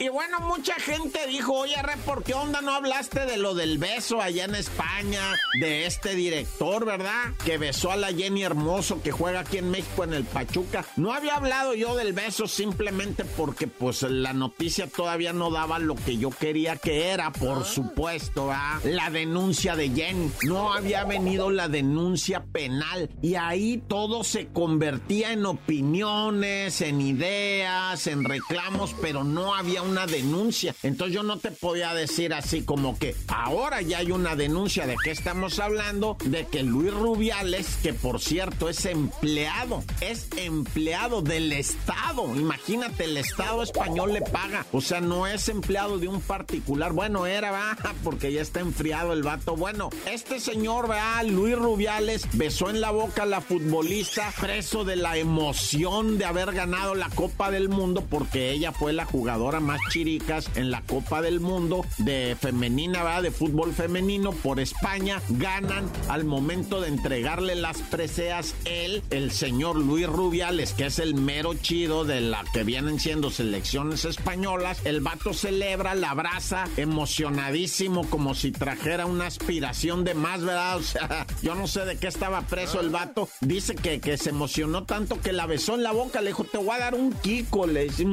Y 0.00 0.08
bueno, 0.10 0.38
mucha 0.40 0.74
gente 0.74 1.26
dijo, 1.26 1.52
oye, 1.54 1.74
Re, 1.82 1.96
¿por 2.18 2.24
qué 2.24 2.34
onda 2.34 2.60
no 2.60 2.74
hablaste 2.74 3.26
de 3.26 3.36
lo 3.36 3.54
del 3.54 3.78
beso 3.78 4.20
allá 4.20 4.46
en 4.46 4.56
España? 4.56 5.36
De 5.60 5.86
este 5.86 6.16
director, 6.16 6.84
¿verdad? 6.84 7.32
Que 7.44 7.58
besó 7.58 7.92
a 7.92 7.96
la 7.96 8.08
Jenny 8.08 8.42
Hermoso 8.42 9.00
que 9.00 9.12
juega 9.12 9.40
aquí 9.40 9.58
en 9.58 9.70
México 9.70 10.02
en 10.02 10.14
el 10.14 10.24
Pachuca. 10.24 10.84
No 10.96 11.12
había 11.12 11.36
hablado 11.36 11.74
yo 11.74 11.94
del 11.94 12.12
beso 12.14 12.48
simplemente 12.48 13.24
porque 13.24 13.68
pues 13.68 14.02
la 14.02 14.32
noticia 14.32 14.88
todavía 14.88 15.32
no 15.32 15.52
daba 15.52 15.78
lo 15.78 15.94
que 15.94 16.18
yo 16.18 16.30
quería 16.30 16.74
que 16.74 17.10
era, 17.10 17.32
por 17.32 17.64
supuesto, 17.64 18.48
¿verdad? 18.48 18.82
La 18.82 19.10
denuncia 19.10 19.76
de 19.76 19.90
Jenny. 19.90 20.32
No 20.42 20.72
había 20.72 21.04
venido 21.04 21.50
la 21.50 21.68
denuncia 21.68 22.42
penal. 22.46 23.10
Y 23.22 23.36
ahí 23.36 23.80
todo 23.86 24.24
se 24.24 24.48
convertía 24.48 25.30
en 25.32 25.46
opiniones, 25.46 26.80
en 26.80 27.00
ideas, 27.00 28.08
en 28.08 28.24
reclamos, 28.24 28.92
pero 29.00 29.22
no 29.22 29.54
había 29.54 29.82
una 29.82 30.08
denuncia. 30.08 30.74
Entonces 30.82 31.14
yo 31.14 31.22
no 31.22 31.38
te 31.38 31.52
podía 31.52 31.94
decir 31.94 32.07
así 32.32 32.62
como 32.62 32.98
que 32.98 33.14
ahora 33.28 33.82
ya 33.82 33.98
hay 33.98 34.12
una 34.12 34.34
denuncia 34.34 34.86
de 34.86 34.96
qué 35.04 35.10
estamos 35.10 35.58
hablando, 35.58 36.16
de 36.24 36.46
que 36.46 36.62
Luis 36.62 36.92
Rubiales, 36.92 37.78
que 37.82 37.92
por 37.92 38.20
cierto 38.20 38.68
es 38.68 38.84
empleado, 38.86 39.84
es 40.00 40.28
empleado 40.36 41.22
del 41.22 41.52
Estado. 41.52 42.34
Imagínate, 42.34 43.04
el 43.04 43.16
Estado 43.16 43.62
español 43.62 44.12
le 44.12 44.22
paga. 44.22 44.66
O 44.72 44.80
sea, 44.80 45.00
no 45.00 45.26
es 45.26 45.48
empleado 45.48 45.98
de 45.98 46.08
un 46.08 46.20
particular. 46.20 46.92
Bueno, 46.92 47.26
era, 47.26 47.50
va, 47.50 47.76
porque 48.04 48.32
ya 48.32 48.40
está 48.40 48.60
enfriado 48.60 49.12
el 49.12 49.22
vato. 49.22 49.54
Bueno, 49.54 49.90
este 50.10 50.40
señor, 50.40 50.90
va, 50.90 51.22
Luis 51.22 51.56
Rubiales, 51.56 52.26
besó 52.32 52.70
en 52.70 52.80
la 52.80 52.90
boca 52.90 53.22
a 53.24 53.26
la 53.26 53.40
futbolista, 53.40 54.32
preso 54.40 54.84
de 54.84 54.96
la 54.96 55.16
emoción 55.18 56.18
de 56.18 56.24
haber 56.24 56.52
ganado 56.52 56.94
la 56.94 57.10
Copa 57.10 57.50
del 57.50 57.68
Mundo, 57.68 58.04
porque 58.08 58.50
ella 58.50 58.72
fue 58.72 58.92
la 58.92 59.04
jugadora 59.04 59.60
más 59.60 59.80
chiricas 59.90 60.50
en 60.54 60.70
la 60.70 60.82
Copa 60.82 61.22
del 61.22 61.40
Mundo 61.40 61.84
de 61.98 62.36
femenina, 62.40 63.02
¿verdad? 63.02 63.22
De 63.22 63.30
fútbol 63.30 63.72
femenino 63.72 64.32
por 64.32 64.60
España. 64.60 65.20
Ganan 65.28 65.90
al 66.08 66.24
momento 66.24 66.80
de 66.80 66.88
entregarle 66.88 67.54
las 67.54 67.78
preseas 67.82 68.54
él, 68.64 69.02
el 69.10 69.30
señor 69.30 69.76
Luis 69.76 70.06
Rubiales, 70.06 70.72
que 70.72 70.86
es 70.86 70.98
el 70.98 71.14
mero 71.14 71.54
chido 71.54 72.04
de 72.04 72.20
la 72.20 72.44
que 72.52 72.64
vienen 72.64 73.00
siendo 73.00 73.30
selecciones 73.30 74.04
españolas. 74.04 74.80
El 74.84 75.00
vato 75.00 75.32
celebra, 75.32 75.94
la 75.94 76.10
abraza, 76.10 76.64
emocionadísimo, 76.76 78.08
como 78.08 78.34
si 78.34 78.52
trajera 78.52 79.06
una 79.06 79.26
aspiración 79.26 80.04
de 80.04 80.14
más, 80.14 80.42
¿verdad? 80.42 80.76
O 80.76 80.82
sea, 80.82 81.26
yo 81.42 81.54
no 81.54 81.66
sé 81.66 81.84
de 81.84 81.96
qué 81.96 82.08
estaba 82.08 82.42
preso 82.42 82.80
el 82.80 82.90
vato. 82.90 83.28
Dice 83.40 83.74
que, 83.74 84.00
que 84.00 84.16
se 84.16 84.30
emocionó 84.30 84.84
tanto 84.84 85.20
que 85.20 85.32
la 85.32 85.46
besó 85.46 85.74
en 85.74 85.82
la 85.82 85.92
boca. 85.92 86.20
Le 86.20 86.28
dijo, 86.28 86.44
te 86.44 86.58
voy 86.58 86.70
a 86.70 86.78
dar 86.78 86.94
un 86.94 87.12
kiko. 87.12 87.66
Le 87.66 87.84
dice, 87.84 88.04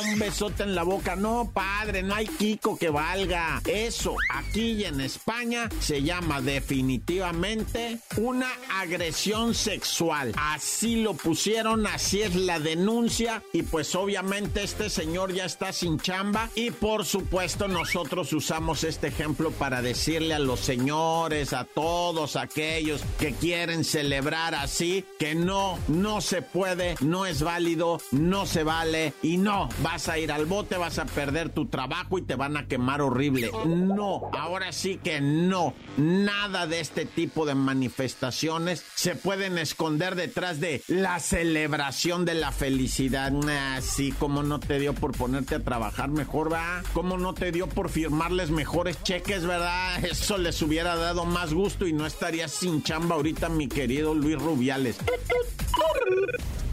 un 0.00 0.18
besote 0.18 0.62
en 0.62 0.74
la 0.74 0.82
boca. 0.82 1.16
No, 1.16 1.50
padre, 1.52 2.02
no 2.02 2.14
hay 2.14 2.26
Kiko 2.26 2.78
que 2.78 2.90
Eso. 3.66 4.14
Aquí 4.32 4.84
en 4.84 5.00
España 5.00 5.68
se 5.80 6.00
llama 6.02 6.40
definitivamente 6.40 7.98
una 8.16 8.48
agresión 8.80 9.52
sexual. 9.52 10.32
Así 10.36 11.02
lo 11.02 11.14
pusieron, 11.14 11.88
así 11.88 12.22
es 12.22 12.36
la 12.36 12.60
denuncia. 12.60 13.42
Y 13.52 13.62
pues 13.62 13.96
obviamente 13.96 14.62
este 14.62 14.88
señor 14.90 15.32
ya 15.32 15.44
está 15.44 15.72
sin 15.72 15.98
chamba. 15.98 16.50
Y 16.54 16.70
por 16.70 17.04
supuesto 17.04 17.66
nosotros 17.66 18.32
usamos 18.32 18.84
este 18.84 19.08
ejemplo 19.08 19.50
para 19.50 19.82
decirle 19.82 20.34
a 20.34 20.38
los 20.38 20.60
señores, 20.60 21.52
a 21.52 21.64
todos 21.64 22.36
aquellos 22.36 23.02
que 23.18 23.32
quieren 23.32 23.82
celebrar 23.82 24.54
así, 24.54 25.04
que 25.18 25.34
no, 25.34 25.80
no 25.88 26.20
se 26.20 26.42
puede, 26.42 26.94
no 27.00 27.26
es 27.26 27.42
válido, 27.42 28.00
no 28.12 28.46
se 28.46 28.62
vale. 28.62 29.14
Y 29.20 29.36
no, 29.36 29.68
vas 29.82 30.08
a 30.08 30.16
ir 30.16 30.30
al 30.30 30.46
bote, 30.46 30.76
vas 30.76 31.00
a 31.00 31.06
perder 31.06 31.48
tu 31.48 31.66
trabajo 31.66 32.16
y 32.16 32.22
te 32.22 32.36
van 32.36 32.56
a 32.56 32.68
quemar 32.68 32.99
horrible. 33.00 33.50
No, 33.66 34.30
ahora 34.32 34.72
sí 34.72 34.98
que 35.02 35.20
no, 35.20 35.74
nada 35.96 36.66
de 36.66 36.80
este 36.80 37.06
tipo 37.06 37.46
de 37.46 37.54
manifestaciones 37.54 38.84
se 38.94 39.14
pueden 39.14 39.58
esconder 39.58 40.14
detrás 40.14 40.60
de 40.60 40.82
la 40.88 41.18
celebración 41.20 42.24
de 42.24 42.34
la 42.34 42.52
felicidad. 42.52 43.32
Así 43.76 44.12
como 44.12 44.42
no 44.42 44.60
te 44.60 44.78
dio 44.78 44.94
por 44.94 45.12
ponerte 45.12 45.56
a 45.56 45.64
trabajar 45.64 46.10
mejor, 46.10 46.52
va, 46.52 46.82
como 46.92 47.18
no 47.18 47.34
te 47.34 47.52
dio 47.52 47.68
por 47.68 47.88
firmarles 47.90 48.50
mejores 48.50 49.02
cheques, 49.02 49.46
¿verdad? 49.46 50.04
Eso 50.04 50.38
les 50.38 50.60
hubiera 50.62 50.96
dado 50.96 51.24
más 51.24 51.52
gusto 51.52 51.86
y 51.86 51.92
no 51.92 52.06
estaría 52.06 52.48
sin 52.48 52.82
chamba 52.82 53.16
ahorita 53.16 53.48
mi 53.48 53.68
querido 53.68 54.14
Luis 54.14 54.40
Rubiales. 54.40 54.96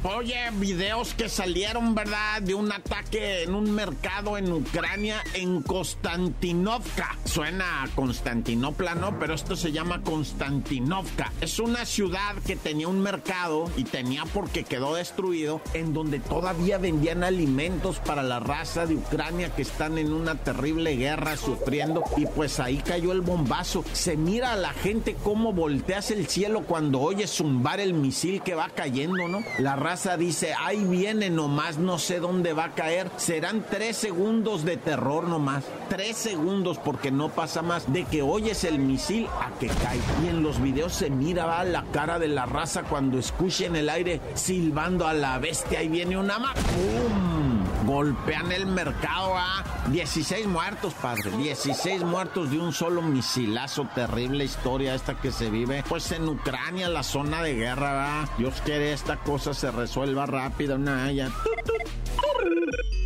Oye, 0.04 0.38
videos 0.54 1.16
que 1.16 1.28
salieron, 1.28 1.96
¿verdad? 1.96 2.42
De 2.44 2.54
un 2.54 2.72
ataque 2.72 3.44
en 3.44 3.56
un 3.56 3.72
mercado 3.72 4.38
en 4.38 4.52
Ucrania, 4.52 5.24
en 5.34 5.64
Konstantinovka. 5.64 7.18
Suena 7.26 7.84
a 7.84 7.88
Constantinopla, 7.90 8.94
¿no? 8.94 9.18
Pero 9.20 9.34
esto 9.34 9.56
se 9.56 9.72
llama 9.72 10.04
Konstantinovka. 10.04 11.34
Es 11.42 11.58
una 11.60 11.84
ciudad 11.86 12.36
que 12.46 12.56
tenía 12.56 12.88
un 12.88 13.02
mercado 13.02 13.72
y 13.76 13.86
tenía 13.86 14.24
porque 14.26 14.64
quedó 14.64 14.94
destruido, 14.94 15.62
en 15.74 15.94
donde 15.94 16.20
todavía 16.20 16.78
vendían 16.78 17.24
alimentos 17.24 18.00
para 18.00 18.22
la 18.22 18.40
raza 18.40 18.86
de 18.86 18.96
Ucrania 18.96 19.54
que 19.56 19.64
están 19.64 19.98
en 19.98 20.14
una 20.14 20.36
terrible 20.36 20.96
guerra 20.96 21.38
sufriendo. 21.38 22.04
Y 22.16 22.28
pues 22.28 22.60
ahí 22.60 22.78
cayó 22.78 23.12
el 23.12 23.22
bombazo. 23.22 23.84
Se 23.94 24.16
mira 24.16 24.54
a 24.54 24.58
la 24.58 24.74
gente 24.74 25.18
cómo 25.24 25.54
volteas 25.54 26.12
el 26.12 26.28
cielo 26.28 26.64
cuando 26.64 27.02
oyes 27.02 27.32
zumbar 27.32 27.80
el 27.80 27.96
misil 27.96 28.44
que 28.44 28.54
va 28.54 28.70
cayendo, 28.70 29.28
¿no? 29.28 29.44
La 29.58 29.76
raza 29.88 30.18
dice, 30.18 30.54
ahí 30.54 30.84
viene 30.84 31.30
nomás, 31.30 31.78
no 31.78 31.98
sé 31.98 32.20
dónde 32.20 32.52
va 32.52 32.66
a 32.66 32.76
caer. 32.76 33.10
Serán 33.16 33.64
tres 33.70 33.96
segundos 33.96 34.66
de 34.66 34.76
terror 34.76 35.26
nomás. 35.30 35.64
Tres 35.88 36.18
segundos 36.18 36.78
porque 36.78 37.10
no 37.10 37.30
pasa 37.30 37.62
más 37.62 37.94
de 37.94 38.04
que 38.04 38.22
oyes 38.22 38.66
el 38.66 38.80
misil 38.80 39.28
a 39.28 39.58
que 39.58 39.68
cae. 39.68 40.02
Y 40.26 40.28
en 40.28 40.44
los 40.44 40.62
videos 40.62 40.92
se 40.92 41.10
mira 41.10 41.46
va, 41.46 41.64
la 41.64 41.86
cara 41.94 42.20
de 42.20 42.28
la 42.28 42.46
raza 42.46 42.84
cuando 42.84 43.18
escucha 43.18 43.68
en 43.68 43.78
el 43.78 43.88
aire 43.88 44.20
silbando 44.34 45.08
a 45.08 45.14
la 45.14 45.40
bestia. 45.40 45.80
Ahí 45.80 45.88
viene 45.88 46.18
una. 46.18 46.36
¡Pum! 46.38 47.57
Golpean 47.88 48.52
el 48.52 48.66
mercado 48.66 49.38
a 49.38 49.64
16 49.90 50.46
muertos, 50.48 50.94
padre. 50.96 51.32
16 51.38 52.04
muertos 52.04 52.52
de 52.52 52.60
un 52.60 52.74
solo 52.74 53.02
misilazo. 53.02 53.88
Terrible 53.96 54.44
historia 54.44 54.94
esta 54.94 55.22
que 55.22 55.32
se 55.32 55.50
vive. 55.50 55.86
Pues 55.88 56.12
en 56.12 56.28
Ucrania, 56.28 56.90
la 56.90 57.02
zona 57.02 57.42
de 57.42 57.56
guerra, 57.56 57.94
¿va? 57.94 58.30
Dios 58.38 58.62
quiere 58.66 58.92
esta 58.92 59.16
cosa 59.22 59.54
se 59.54 59.72
resuelva 59.72 60.26
rápido. 60.26 60.76
Una 60.76 61.10
ya. 61.14 61.32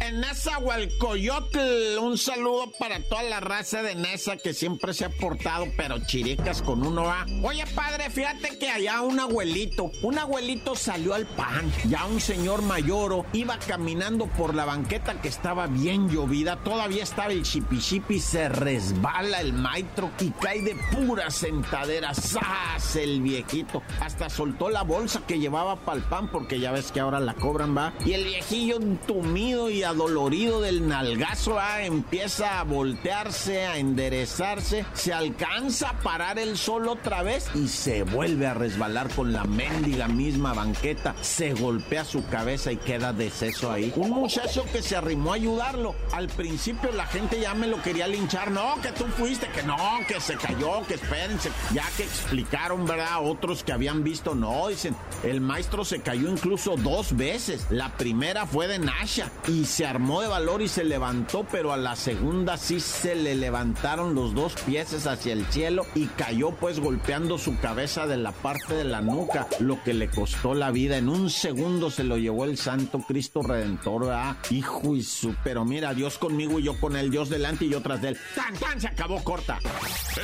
En 0.01 0.19
Nezahualcoyotl, 0.19 1.99
un 2.01 2.17
saludo 2.17 2.71
para 2.79 2.99
toda 3.01 3.21
la 3.21 3.39
raza 3.39 3.83
de 3.83 3.93
Nesa 3.93 4.35
que 4.35 4.51
siempre 4.51 4.95
se 4.95 5.05
ha 5.05 5.09
portado, 5.09 5.67
pero 5.77 5.99
chiricas 5.99 6.63
con 6.63 6.83
uno 6.83 7.03
va. 7.03 7.27
Oye, 7.43 7.63
padre, 7.75 8.09
fíjate 8.09 8.57
que 8.57 8.67
allá 8.67 9.01
un 9.01 9.19
abuelito, 9.19 9.91
un 10.01 10.17
abuelito 10.17 10.75
salió 10.75 11.13
al 11.13 11.27
pan. 11.27 11.71
Ya 11.87 12.05
un 12.07 12.19
señor 12.19 12.63
mayoro 12.63 13.25
iba 13.33 13.59
caminando 13.59 14.25
por 14.25 14.55
la 14.55 14.65
banqueta 14.65 15.21
que 15.21 15.27
estaba 15.27 15.67
bien 15.67 16.09
llovida. 16.09 16.63
Todavía 16.63 17.03
estaba 17.03 17.31
el 17.31 17.43
chipi 17.43 18.19
se 18.19 18.49
resbala 18.49 19.39
el 19.39 19.53
maestro 19.53 20.09
y 20.19 20.31
cae 20.31 20.63
de 20.63 20.75
pura 20.91 21.29
sentadera. 21.29 22.15
¡Sas! 22.15 22.95
El 22.95 23.21
viejito. 23.21 23.83
Hasta 23.99 24.31
soltó 24.31 24.69
la 24.69 24.81
bolsa 24.81 25.21
que 25.27 25.37
llevaba 25.37 25.75
para 25.85 25.99
el 25.99 26.03
pan, 26.05 26.31
porque 26.31 26.59
ya 26.59 26.71
ves 26.71 26.91
que 26.91 26.99
ahora 26.99 27.19
la 27.19 27.35
cobran, 27.35 27.77
va. 27.77 27.93
Y 28.03 28.13
el 28.13 28.23
viejillo 28.23 28.77
entumido 28.77 29.69
y 29.69 29.83
adolorido 29.91 30.61
del 30.61 30.87
nalgazo, 30.87 31.55
¿va? 31.55 31.83
empieza 31.83 32.59
a 32.59 32.63
voltearse, 32.63 33.65
a 33.65 33.77
enderezarse, 33.77 34.85
se 34.93 35.13
alcanza 35.13 35.89
a 35.89 35.99
parar 35.99 36.39
el 36.39 36.57
sol 36.57 36.87
otra 36.87 37.23
vez 37.23 37.49
y 37.55 37.67
se 37.67 38.03
vuelve 38.03 38.47
a 38.47 38.53
resbalar 38.53 39.09
con 39.13 39.33
la 39.33 39.43
mendiga 39.43 40.07
misma 40.07 40.53
banqueta, 40.53 41.13
se 41.19 41.53
golpea 41.53 42.05
su 42.05 42.25
cabeza 42.27 42.71
y 42.71 42.77
queda 42.77 43.11
deceso 43.11 43.69
ahí. 43.69 43.91
Un 43.97 44.11
muchacho 44.11 44.65
que 44.71 44.81
se 44.81 44.95
arrimó 44.95 45.33
a 45.33 45.35
ayudarlo. 45.35 45.93
Al 46.13 46.27
principio 46.27 46.91
la 46.93 47.05
gente 47.05 47.41
ya 47.41 47.53
me 47.53 47.67
lo 47.67 47.81
quería 47.81 48.07
linchar, 48.07 48.49
no, 48.49 48.75
que 48.81 48.93
tú 48.93 49.05
fuiste, 49.17 49.49
que 49.49 49.63
no, 49.63 49.77
que 50.07 50.21
se 50.21 50.35
cayó, 50.35 50.85
que 50.87 50.93
espérense, 50.93 51.51
ya 51.73 51.83
que 51.97 52.03
explicaron, 52.03 52.85
¿verdad? 52.85 53.19
Otros 53.21 53.63
que 53.63 53.73
habían 53.73 54.05
visto, 54.05 54.35
no, 54.35 54.69
dicen, 54.69 54.95
el 55.23 55.41
maestro 55.41 55.83
se 55.83 56.01
cayó 56.01 56.29
incluso 56.29 56.77
dos 56.77 57.17
veces. 57.17 57.67
La 57.69 57.97
primera 57.97 58.45
fue 58.45 58.69
de 58.69 58.79
Nasha 58.79 59.29
y 59.49 59.65
se 59.65 59.80
armó 59.85 60.21
de 60.21 60.27
valor 60.27 60.61
y 60.61 60.67
se 60.67 60.83
levantó, 60.83 61.45
pero 61.51 61.73
a 61.73 61.77
la 61.77 61.95
segunda 61.95 62.57
sí 62.57 62.79
se 62.79 63.15
le 63.15 63.35
levantaron 63.35 64.15
los 64.15 64.33
dos 64.33 64.53
pies 64.65 65.05
hacia 65.05 65.33
el 65.33 65.45
cielo 65.45 65.85
y 65.95 66.07
cayó 66.07 66.51
pues 66.51 66.79
golpeando 66.79 67.37
su 67.37 67.59
cabeza 67.59 68.07
de 68.07 68.17
la 68.17 68.31
parte 68.31 68.73
de 68.73 68.83
la 68.83 69.01
nuca, 69.01 69.47
lo 69.59 69.81
que 69.83 69.93
le 69.93 70.09
costó 70.09 70.53
la 70.53 70.71
vida. 70.71 70.97
En 70.97 71.09
un 71.09 71.29
segundo 71.29 71.89
se 71.89 72.03
lo 72.03 72.17
llevó 72.17 72.45
el 72.45 72.57
Santo 72.57 72.99
Cristo 72.99 73.41
Redentor, 73.41 74.11
¿ah? 74.11 74.37
Hijo 74.49 74.95
y 74.95 75.03
su, 75.03 75.35
pero 75.43 75.65
mira, 75.65 75.93
Dios 75.93 76.17
conmigo 76.17 76.59
y 76.59 76.63
yo 76.63 76.79
con 76.79 76.95
él, 76.95 77.09
Dios 77.11 77.29
delante 77.29 77.65
y 77.65 77.69
yo 77.69 77.81
tras 77.81 78.03
él. 78.03 78.17
¡Tan, 78.35 78.53
tan! 78.55 78.79
Se 78.81 78.87
acabó 78.87 79.23
corta. 79.23 79.59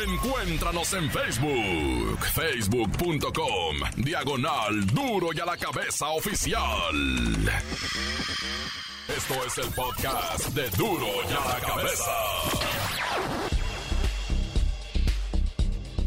Encuéntranos 0.06 0.94
en 0.94 1.10
Facebook, 1.10 2.20
facebook.com, 2.34 3.78
diagonal 3.98 4.86
duro 4.88 5.30
y 5.34 5.40
a 5.40 5.46
la 5.46 5.58
cabeza 5.58 6.10
oficial. 6.10 6.96
Esto 9.08 9.36
es 9.46 9.58
el 9.58 9.74
podcast 9.74 10.50
de 10.50 10.70
Duro 10.72 11.06
y 11.06 11.32
a 11.32 11.54
la 11.54 11.66
Cabeza. 11.66 12.12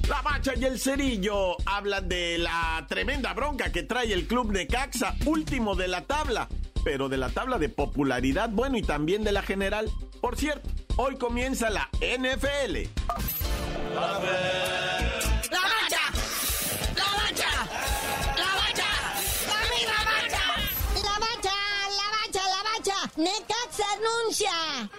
La 0.07 0.21
Bacha 0.21 0.53
y 0.55 0.65
el 0.67 0.79
Cerillo 0.79 1.57
hablan 1.65 2.11
de 2.11 2.37
la 2.37 2.85
tremenda 2.89 3.33
bronca 3.33 3.73
que 3.73 3.85
trae 3.85 4.13
el 4.13 4.27
club 4.27 4.53
Necaxa, 4.53 5.15
último 5.25 5.75
de 5.75 5.89
la 5.89 6.03
tabla, 6.03 6.49
pero 6.85 7.09
de 7.09 7.17
la 7.17 7.31
tabla 7.31 7.59
de 7.59 7.71
popularidad, 7.71 8.51
bueno, 8.51 8.77
y 8.77 8.83
también 8.83 9.25
de 9.25 9.33
la 9.33 9.41
general. 9.43 9.91
Por 10.21 10.37
cierto, 10.37 10.69
hoy 10.97 11.17
comienza 11.17 11.71
la 11.71 11.89
NFL. 12.01 12.87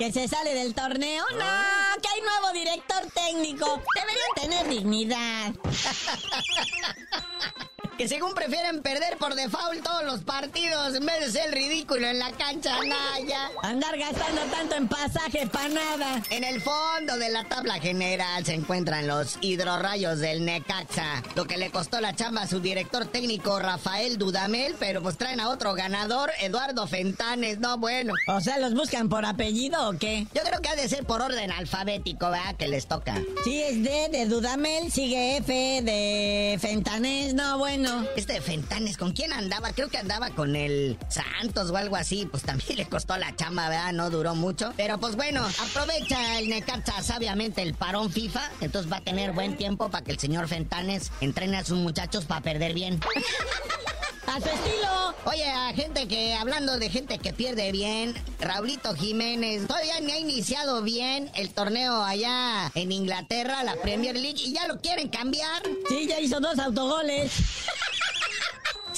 Que 0.01 0.11
se 0.11 0.27
sale 0.27 0.55
del 0.55 0.73
torneo. 0.73 1.23
No, 1.33 2.01
que 2.01 2.09
hay 2.09 2.21
nuevo 2.21 2.51
director 2.53 3.05
técnico. 3.13 3.83
Deberían 3.93 4.33
tener 4.35 4.67
dignidad. 4.67 5.53
que 8.01 8.07
según 8.07 8.33
prefieren 8.33 8.81
perder 8.81 9.15
por 9.19 9.35
default 9.35 9.83
todos 9.83 10.03
los 10.05 10.21
partidos 10.21 10.95
en 10.95 11.05
vez 11.05 11.19
de 11.19 11.39
ser 11.39 11.51
ridículo 11.53 12.07
en 12.07 12.17
la 12.17 12.31
cancha, 12.31 12.79
Naya. 12.79 13.51
Andar 13.61 13.95
gastando 13.95 14.41
tanto 14.51 14.75
en 14.75 14.87
pasaje 14.87 15.45
para 15.45 15.69
nada. 15.69 16.23
En 16.31 16.43
el 16.43 16.61
fondo 16.61 17.15
de 17.17 17.29
la 17.29 17.43
tabla 17.43 17.75
general 17.75 18.43
se 18.43 18.55
encuentran 18.55 19.05
los 19.05 19.37
hidrorrayos 19.41 20.17
del 20.17 20.45
Necaxa, 20.45 21.21
lo 21.35 21.45
que 21.45 21.57
le 21.57 21.69
costó 21.69 22.01
la 22.01 22.15
chamba 22.15 22.41
a 22.41 22.47
su 22.47 22.59
director 22.59 23.05
técnico 23.05 23.59
Rafael 23.59 24.17
Dudamel, 24.17 24.75
pero 24.79 25.03
pues 25.03 25.19
traen 25.19 25.39
a 25.39 25.49
otro 25.49 25.75
ganador, 25.75 26.31
Eduardo 26.39 26.87
Fentanes, 26.87 27.59
no 27.59 27.77
bueno. 27.77 28.15
O 28.25 28.41
sea, 28.41 28.57
¿los 28.57 28.73
buscan 28.73 29.09
por 29.09 29.27
apellido 29.27 29.89
o 29.89 29.93
qué? 29.99 30.25
Yo 30.33 30.41
creo 30.41 30.59
que 30.59 30.69
ha 30.69 30.75
de 30.75 30.89
ser 30.89 31.05
por 31.05 31.21
orden 31.21 31.51
alfabético, 31.51 32.31
¿verdad? 32.31 32.55
Que 32.55 32.67
les 32.67 32.87
toca. 32.87 33.21
Sí, 33.43 33.61
es 33.61 33.83
D 33.83 34.09
de 34.11 34.25
Dudamel, 34.25 34.91
sigue 34.91 35.37
F 35.37 35.53
de 35.83 36.57
Fentanes, 36.59 37.35
no 37.35 37.59
bueno. 37.59 37.90
Este 38.15 38.41
Fentanes, 38.41 38.97
¿con 38.97 39.11
quién 39.11 39.33
andaba? 39.33 39.73
Creo 39.73 39.89
que 39.89 39.97
andaba 39.97 40.29
con 40.29 40.55
el 40.55 40.97
Santos 41.09 41.69
o 41.71 41.77
algo 41.77 41.95
así. 41.95 42.25
Pues 42.25 42.43
también 42.43 42.75
le 42.77 42.85
costó 42.85 43.17
la 43.17 43.35
chamba, 43.35 43.69
¿verdad? 43.69 43.93
No 43.93 44.09
duró 44.09 44.35
mucho. 44.35 44.73
Pero 44.77 44.99
pues 44.99 45.15
bueno, 45.15 45.45
aprovecha 45.61 46.39
el 46.39 46.49
Necaxa 46.49 47.01
sabiamente 47.01 47.61
el 47.61 47.73
parón 47.73 48.11
FIFA. 48.11 48.41
Entonces 48.61 48.91
va 48.91 48.97
a 48.97 49.01
tener 49.01 49.31
buen 49.31 49.57
tiempo 49.57 49.89
para 49.89 50.03
que 50.03 50.11
el 50.11 50.19
señor 50.19 50.47
Fentanes 50.47 51.11
entrene 51.21 51.57
a 51.57 51.63
sus 51.63 51.77
muchachos 51.77 52.25
para 52.25 52.41
perder 52.41 52.73
bien. 52.73 52.99
A 54.31 54.39
su 54.39 54.47
estilo, 54.47 55.11
Oye, 55.25 55.45
a 55.45 55.73
gente 55.73 56.07
que, 56.07 56.33
hablando 56.33 56.79
de 56.79 56.89
gente 56.89 57.19
que 57.19 57.33
pierde 57.33 57.71
bien, 57.73 58.15
Raulito 58.39 58.95
Jiménez, 58.95 59.67
todavía 59.67 59.99
ni 59.99 60.13
ha 60.13 60.19
iniciado 60.19 60.81
bien 60.81 61.29
el 61.35 61.53
torneo 61.53 62.01
allá 62.01 62.71
en 62.73 62.93
Inglaterra, 62.93 63.61
la 63.63 63.75
Premier 63.75 64.15
League, 64.15 64.41
y 64.41 64.53
ya 64.53 64.67
lo 64.67 64.79
quieren 64.79 65.09
cambiar. 65.09 65.61
Sí, 65.89 66.07
ya 66.07 66.19
hizo 66.19 66.39
dos 66.39 66.57
autogoles. 66.59 67.31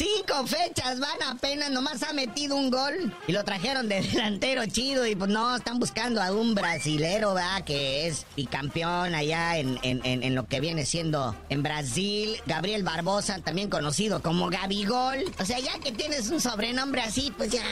Cinco 0.03 0.45
fechas 0.45 0.99
van 0.99 1.23
apenas, 1.31 1.71
nomás 1.71 2.03
ha 2.03 2.11
metido 2.11 2.57
un 2.57 2.69
gol. 2.69 3.15
Y 3.25 3.31
lo 3.31 3.45
trajeron 3.45 3.87
de 3.87 4.01
delantero 4.11 4.65
chido. 4.65 5.07
Y 5.07 5.15
pues 5.15 5.31
no, 5.31 5.55
están 5.55 5.79
buscando 5.79 6.21
a 6.21 6.33
un 6.33 6.55
brasilero, 6.55 7.33
¿verdad? 7.33 7.63
Que 7.63 8.07
es 8.07 8.25
bicampeón 8.35 9.15
allá 9.15 9.57
en, 9.57 9.79
en, 9.81 10.01
en, 10.03 10.35
lo 10.35 10.45
que 10.45 10.59
viene 10.59 10.85
siendo 10.85 11.33
en 11.47 11.63
Brasil. 11.63 12.35
Gabriel 12.45 12.83
Barbosa, 12.83 13.39
también 13.39 13.69
conocido 13.69 14.21
como 14.21 14.49
Gabigol. 14.49 15.23
O 15.39 15.45
sea, 15.45 15.59
ya 15.59 15.79
que 15.79 15.93
tienes 15.93 16.29
un 16.31 16.41
sobrenombre 16.41 17.01
así, 17.01 17.31
pues 17.37 17.51
ya. 17.51 17.63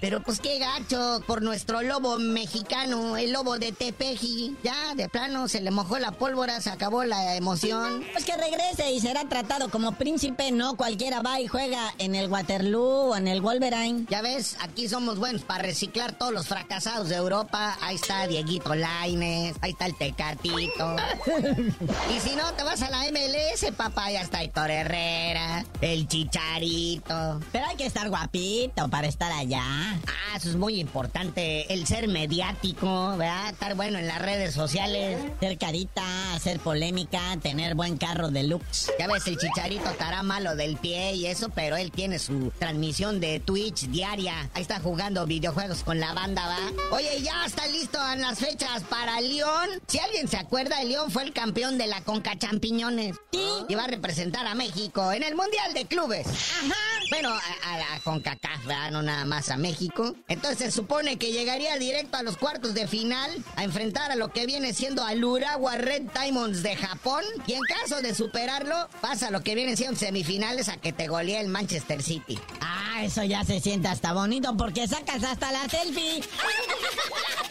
Pero 0.00 0.22
pues 0.22 0.40
qué 0.40 0.58
gacho 0.58 1.22
por 1.26 1.42
nuestro 1.42 1.82
lobo 1.82 2.18
mexicano, 2.18 3.18
el 3.18 3.32
lobo 3.32 3.58
de 3.58 3.72
Tepeji. 3.72 4.56
Ya, 4.62 4.94
de 4.94 5.10
plano, 5.10 5.48
se 5.48 5.60
le 5.60 5.70
mojó 5.70 5.98
la 5.98 6.12
pólvora, 6.12 6.62
se 6.62 6.70
acabó 6.70 7.04
la 7.04 7.36
emoción. 7.36 8.02
Pues 8.12 8.24
que 8.24 8.36
regrese 8.36 8.90
y 8.90 9.00
será 9.00 9.28
tratado 9.28 9.68
como 9.68 9.92
príncipe, 9.92 10.50
no 10.50 10.76
cualquiera 10.76 11.20
va 11.20 11.40
y 11.40 11.46
juega 11.46 11.73
en 11.98 12.14
el 12.14 12.30
Waterloo 12.30 13.10
o 13.10 13.16
en 13.16 13.28
el 13.28 13.40
Wolverine. 13.40 14.06
Ya 14.08 14.22
ves, 14.22 14.56
aquí 14.60 14.88
somos 14.88 15.18
buenos 15.18 15.42
para 15.42 15.62
reciclar 15.62 16.12
todos 16.12 16.32
los 16.32 16.46
fracasados 16.46 17.08
de 17.08 17.16
Europa. 17.16 17.76
Ahí 17.80 17.96
está 17.96 18.26
Dieguito 18.26 18.74
Laines, 18.74 19.56
ahí 19.60 19.72
está 19.72 19.86
el 19.86 19.96
Tecatito. 19.96 20.96
y 22.16 22.20
si 22.20 22.36
no, 22.36 22.52
te 22.54 22.62
vas 22.62 22.82
a 22.82 22.90
la 22.90 23.04
MLS, 23.10 23.72
papá, 23.76 24.10
ya 24.10 24.22
está 24.22 24.42
Héctor 24.42 24.70
Herrera, 24.70 25.64
el 25.80 26.06
Chicharito. 26.08 27.40
Pero 27.52 27.66
hay 27.66 27.76
que 27.76 27.86
estar 27.86 28.08
guapito 28.08 28.88
para 28.88 29.06
estar 29.06 29.32
allá. 29.32 29.62
Ah, 29.62 30.36
eso 30.36 30.50
es 30.50 30.56
muy 30.56 30.80
importante, 30.80 31.72
el 31.72 31.86
ser 31.86 32.08
mediático, 32.08 33.16
¿verdad? 33.16 33.50
Estar 33.50 33.74
bueno 33.74 33.98
en 33.98 34.06
las 34.06 34.20
redes 34.20 34.54
sociales. 34.54 35.18
Ser 35.40 35.58
carita, 35.58 36.34
hacer 36.34 36.60
polémica, 36.60 37.20
tener 37.42 37.74
buen 37.74 37.96
carro 37.96 38.30
de 38.30 38.44
looks. 38.44 38.92
Ya 38.98 39.06
ves, 39.06 39.26
el 39.26 39.38
Chicharito 39.38 39.90
estará 39.90 40.22
malo 40.22 40.56
del 40.56 40.76
pie 40.76 41.14
y 41.14 41.26
eso, 41.26 41.48
pero 41.54 41.76
él 41.76 41.90
tiene 41.90 42.18
su 42.18 42.52
transmisión 42.58 43.20
de 43.20 43.40
Twitch 43.40 43.88
diaria. 43.88 44.50
Ahí 44.54 44.62
está 44.62 44.80
jugando 44.80 45.26
videojuegos 45.26 45.82
con 45.82 46.00
la 46.00 46.12
banda, 46.12 46.46
¿va? 46.46 46.96
Oye, 46.96 47.22
ya 47.22 47.44
está 47.46 47.66
listo 47.66 47.98
en 48.12 48.20
las 48.20 48.38
fechas 48.38 48.82
para 48.84 49.20
León. 49.20 49.68
Si 49.86 49.98
alguien 49.98 50.28
se 50.28 50.36
acuerda, 50.36 50.80
el 50.82 50.90
León 50.90 51.10
fue 51.10 51.22
el 51.22 51.32
campeón 51.32 51.78
de 51.78 51.86
la 51.86 52.02
Conca 52.02 52.38
Champiñones. 52.38 53.16
Sí. 53.32 53.46
Y 53.68 53.74
va 53.74 53.84
a 53.84 53.88
representar 53.88 54.46
a 54.46 54.54
México 54.54 55.12
en 55.12 55.22
el 55.22 55.34
Mundial 55.34 55.74
de 55.74 55.86
Clubes. 55.86 56.26
Ajá. 56.26 56.93
Bueno, 57.10 57.30
a, 57.30 57.78
la 57.78 58.00
CONCACAF, 58.02 58.66
no 58.90 59.02
nada 59.02 59.24
más 59.24 59.50
a 59.50 59.56
México. 59.56 60.14
Entonces 60.28 60.58
se 60.58 60.70
supone 60.70 61.16
que 61.16 61.32
llegaría 61.32 61.76
directo 61.76 62.16
a 62.16 62.22
los 62.22 62.36
cuartos 62.36 62.74
de 62.74 62.86
final 62.86 63.30
a 63.56 63.64
enfrentar 63.64 64.10
a 64.10 64.16
lo 64.16 64.32
que 64.32 64.46
viene 64.46 64.72
siendo 64.72 65.04
al 65.04 65.22
Urawa 65.22 65.76
Red 65.76 66.02
Diamonds 66.18 66.62
de 66.62 66.76
Japón. 66.76 67.24
Y 67.46 67.54
en 67.54 67.62
caso 67.62 68.00
de 68.00 68.14
superarlo, 68.14 68.88
pasa 69.00 69.30
lo 69.30 69.42
que 69.42 69.54
viene 69.54 69.76
siendo 69.76 69.98
semifinales 69.98 70.68
a 70.68 70.76
que 70.76 70.92
te 70.92 71.08
golee 71.08 71.40
el 71.40 71.48
Manchester 71.48 72.02
City. 72.02 72.38
Ah, 72.60 73.04
eso 73.04 73.22
ya 73.22 73.44
se 73.44 73.60
siente 73.60 73.88
hasta 73.88 74.12
bonito 74.12 74.56
porque 74.56 74.88
sacas 74.88 75.22
hasta 75.24 75.52
la 75.52 75.68
selfie. 75.68 76.22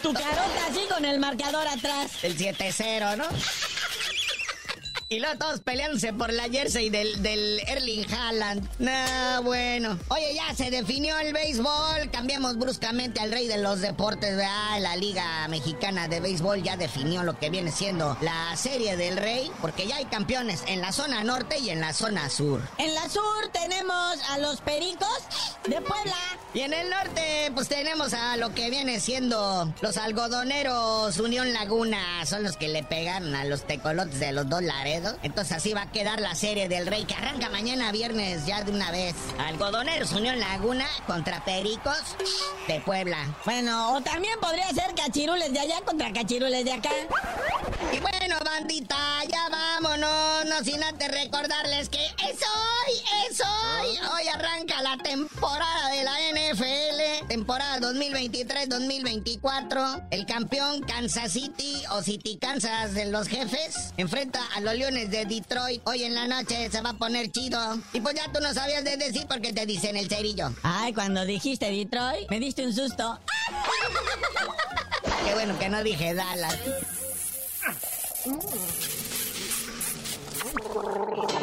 Tu 0.02 0.12
carota 0.12 0.66
así 0.70 0.82
con 0.94 1.06
el 1.06 1.18
marcador 1.20 1.66
atrás. 1.66 2.12
El 2.24 2.38
7-0, 2.38 3.16
¿no? 3.16 3.24
Y 5.14 5.20
luego 5.20 5.38
todos 5.38 5.60
peleándose 5.60 6.12
por 6.12 6.34
la 6.34 6.50
jersey 6.50 6.90
del, 6.90 7.22
del 7.22 7.60
Erling 7.68 8.12
Haaland. 8.12 8.68
No, 8.80 9.44
bueno. 9.44 10.00
Oye, 10.08 10.34
ya 10.34 10.56
se 10.56 10.72
definió 10.72 11.20
el 11.20 11.34
béisbol. 11.34 12.10
Cambiamos 12.12 12.58
bruscamente 12.58 13.20
al 13.20 13.32
rey 13.32 13.48
de 13.48 13.60
los 13.60 13.82
deportes, 13.82 14.36
¿verdad? 14.36 14.80
La 14.80 14.96
Liga 14.96 15.48
Mexicana 15.50 16.08
de 16.08 16.20
Béisbol 16.20 16.64
ya 16.64 16.78
definió 16.78 17.22
lo 17.22 17.38
que 17.38 17.52
viene 17.52 17.72
siendo 17.72 18.18
la 18.22 18.58
serie 18.58 18.98
del 18.98 19.18
rey. 19.18 19.52
Porque 19.62 19.86
ya 19.86 19.98
hay 19.98 20.06
campeones 20.06 20.64
en 20.66 20.82
la 20.82 20.92
zona 20.92 21.24
norte 21.24 21.60
y 21.60 21.70
en 21.70 21.80
la 21.80 21.94
zona 21.94 22.28
sur. 22.32 22.62
En 22.80 22.96
la 22.96 23.08
sur 23.08 23.50
tenemos 23.52 24.18
a 24.32 24.40
los 24.40 24.62
Pericos 24.62 25.20
de 25.68 25.80
Puebla. 25.80 26.18
Y 26.56 26.62
en 26.62 26.74
el 26.74 26.90
norte, 26.90 27.52
pues 27.54 27.68
tenemos 27.68 28.14
a 28.14 28.38
lo 28.38 28.54
que 28.54 28.72
viene 28.72 29.00
siendo 29.00 29.72
los 29.82 29.98
algodoneros 29.98 31.20
Unión 31.20 31.54
Laguna. 31.54 32.26
Son 32.26 32.42
los 32.42 32.58
que 32.58 32.68
le 32.68 32.84
pegan 32.84 33.36
a 33.36 33.46
los 33.46 33.66
tecolotes 33.68 34.20
de 34.20 34.32
los 34.32 34.50
dos 34.50 34.64
Entonces 35.24 35.58
así 35.58 35.74
va 35.74 35.84
a 35.84 35.92
quedar 35.92 36.20
la 36.22 36.36
serie 36.36 36.68
del 36.70 36.88
Rey 36.88 37.06
que 37.06 37.16
arranca 37.16 37.50
mañana 37.50 37.92
viernes 37.92 38.46
ya 38.46 38.64
de 38.64 38.72
una 38.72 38.92
vez. 38.92 39.16
Algodoneros 39.40 40.12
Unión 40.14 40.40
Laguna 40.40 40.86
contra 41.08 41.44
Pericos 41.44 42.16
de 42.68 42.80
Puebla. 42.82 43.18
Bueno, 43.46 43.96
o 43.96 44.02
también 44.02 44.40
podría 44.40 44.70
ser 44.70 44.96
Cachirules 44.96 45.52
de 45.52 45.60
allá 45.60 45.82
contra 45.82 46.12
Cachirules 46.14 46.66
de 46.66 46.74
acá. 46.74 46.92
Y 47.92 48.00
bueno, 48.00 48.38
bandita, 48.44 48.98
ya 49.30 49.50
vámonos, 49.50 50.46
no 50.46 50.64
sin 50.64 50.84
antes 50.84 51.12
recordarles 51.12 51.90
que 51.90 52.06
es 52.06 52.40
hoy, 52.42 53.30
es 53.30 53.42
hoy. 53.42 53.98
Hoy 54.14 54.28
arranca 54.28 54.82
la 54.82 54.98
temporada 54.98 55.90
de 55.90 56.04
la 56.04 56.23
temporada 57.44 57.92
2023-2024. 57.92 60.08
El 60.12 60.26
campeón 60.26 60.80
Kansas 60.84 61.34
City 61.34 61.84
o 61.92 62.02
City 62.02 62.38
Kansas 62.38 62.94
de 62.94 63.08
los 63.08 63.28
jefes 63.28 63.94
enfrenta 63.98 64.40
a 64.56 64.62
los 64.62 64.74
Leones 64.76 65.12
de 65.12 65.26
Detroit. 65.26 65.82
Hoy 65.84 66.04
en 66.04 66.16
la 66.16 66.26
noche 66.26 66.70
se 66.72 66.80
va 66.80 66.92
a 66.92 66.94
poner 66.94 67.34
chido. 67.34 67.60
Y 67.92 68.00
pues 68.00 68.16
ya 68.16 68.32
tú 68.32 68.40
no 68.40 68.54
sabías 68.54 68.86
de 68.86 68.96
decir 68.96 69.26
porque 69.28 69.52
te 69.52 69.66
dicen 69.66 69.98
el 69.98 70.08
cerillo. 70.08 70.54
Ay, 70.64 70.94
cuando 70.94 71.26
dijiste 71.26 71.70
Detroit, 71.70 72.30
me 72.30 72.40
diste 72.40 72.66
un 72.66 72.74
susto. 72.74 73.20
Qué 75.26 75.34
bueno 75.34 75.60
que 75.60 75.68
no 75.68 75.84
dije 75.84 76.14
Dallas. 76.14 76.58